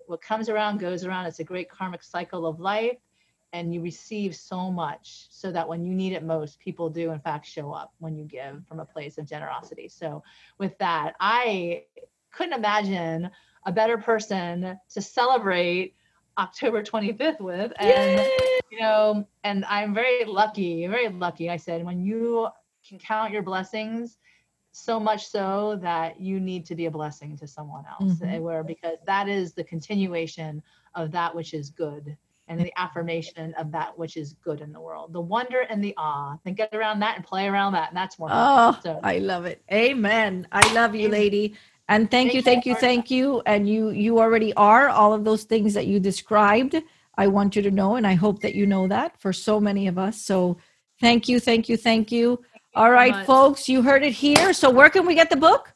[0.08, 1.26] what comes around goes around.
[1.26, 2.98] It's a great karmic cycle of life.
[3.54, 7.20] And you receive so much so that when you need it most, people do, in
[7.20, 9.88] fact, show up when you give from a place of generosity.
[9.88, 10.24] So,
[10.58, 11.84] with that, I
[12.32, 13.30] couldn't imagine
[13.66, 15.96] a better person to celebrate
[16.38, 17.72] October 25th with.
[17.78, 18.60] And, Yay!
[18.72, 21.50] you know, and I'm very lucky, very lucky.
[21.50, 22.48] I said, when you
[22.88, 24.18] can count your blessings,
[24.74, 28.42] so much so that you need to be a blessing to someone else, mm-hmm.
[28.42, 30.64] where because that is the continuation
[30.96, 32.18] of that which is good
[32.48, 35.14] and the affirmation of that which is good in the world.
[35.14, 36.38] The wonder and the awe.
[36.44, 37.90] Then get around that and play around that.
[37.90, 38.30] And that's more.
[38.32, 39.00] Oh, so.
[39.04, 39.62] I love it.
[39.72, 40.48] Amen.
[40.52, 41.56] I love you, lady.
[41.90, 43.42] And thank, thank you, thank you, thank you.
[43.46, 46.82] And you you already are all of those things that you described.
[47.18, 49.88] I want you to know, and I hope that you know that for so many
[49.88, 50.22] of us.
[50.22, 50.58] So
[51.00, 52.42] thank you, thank you, thank you.
[52.76, 54.54] All right, so folks, you heard it here.
[54.54, 55.74] So where can we get the book?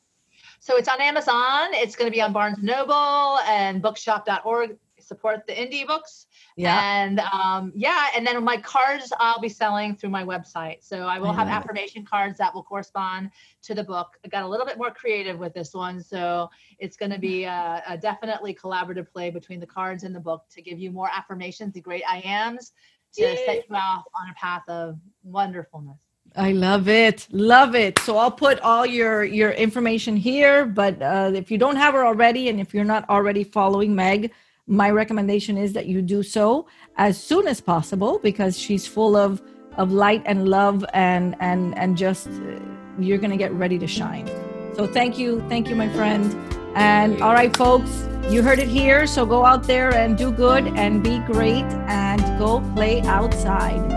[0.60, 1.74] So it's on Amazon.
[1.74, 4.78] It's going to be on Barnes Noble and bookshop.org.
[5.00, 6.27] Support the indie books.
[6.58, 7.04] Yeah.
[7.04, 10.78] And um, yeah, and then my cards I'll be selling through my website.
[10.82, 12.10] So I will I have affirmation it.
[12.10, 13.30] cards that will correspond
[13.62, 14.18] to the book.
[14.26, 16.02] I got a little bit more creative with this one.
[16.02, 16.50] So
[16.80, 20.46] it's going to be a, a, definitely collaborative play between the cards and the book
[20.50, 22.72] to give you more affirmations, the great I ams,
[23.14, 23.46] to Yay.
[23.46, 26.00] set you off on a path of wonderfulness.
[26.36, 27.28] I love it.
[27.32, 28.00] Love it.
[28.00, 32.04] So I'll put all your your information here, but uh, if you don't have her
[32.04, 34.32] already and if you're not already following Meg,
[34.68, 39.42] my recommendation is that you do so as soon as possible because she's full of
[39.78, 42.60] of light and love and and and just uh,
[43.00, 44.28] you're going to get ready to shine.
[44.76, 46.36] So thank you thank you my friend.
[46.76, 49.08] And all right folks you heard it here.
[49.08, 53.88] So go out there and do good and be great and go play outside.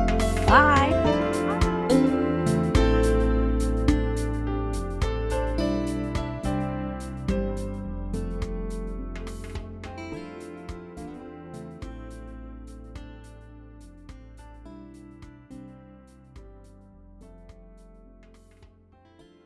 [0.46, 1.09] Bye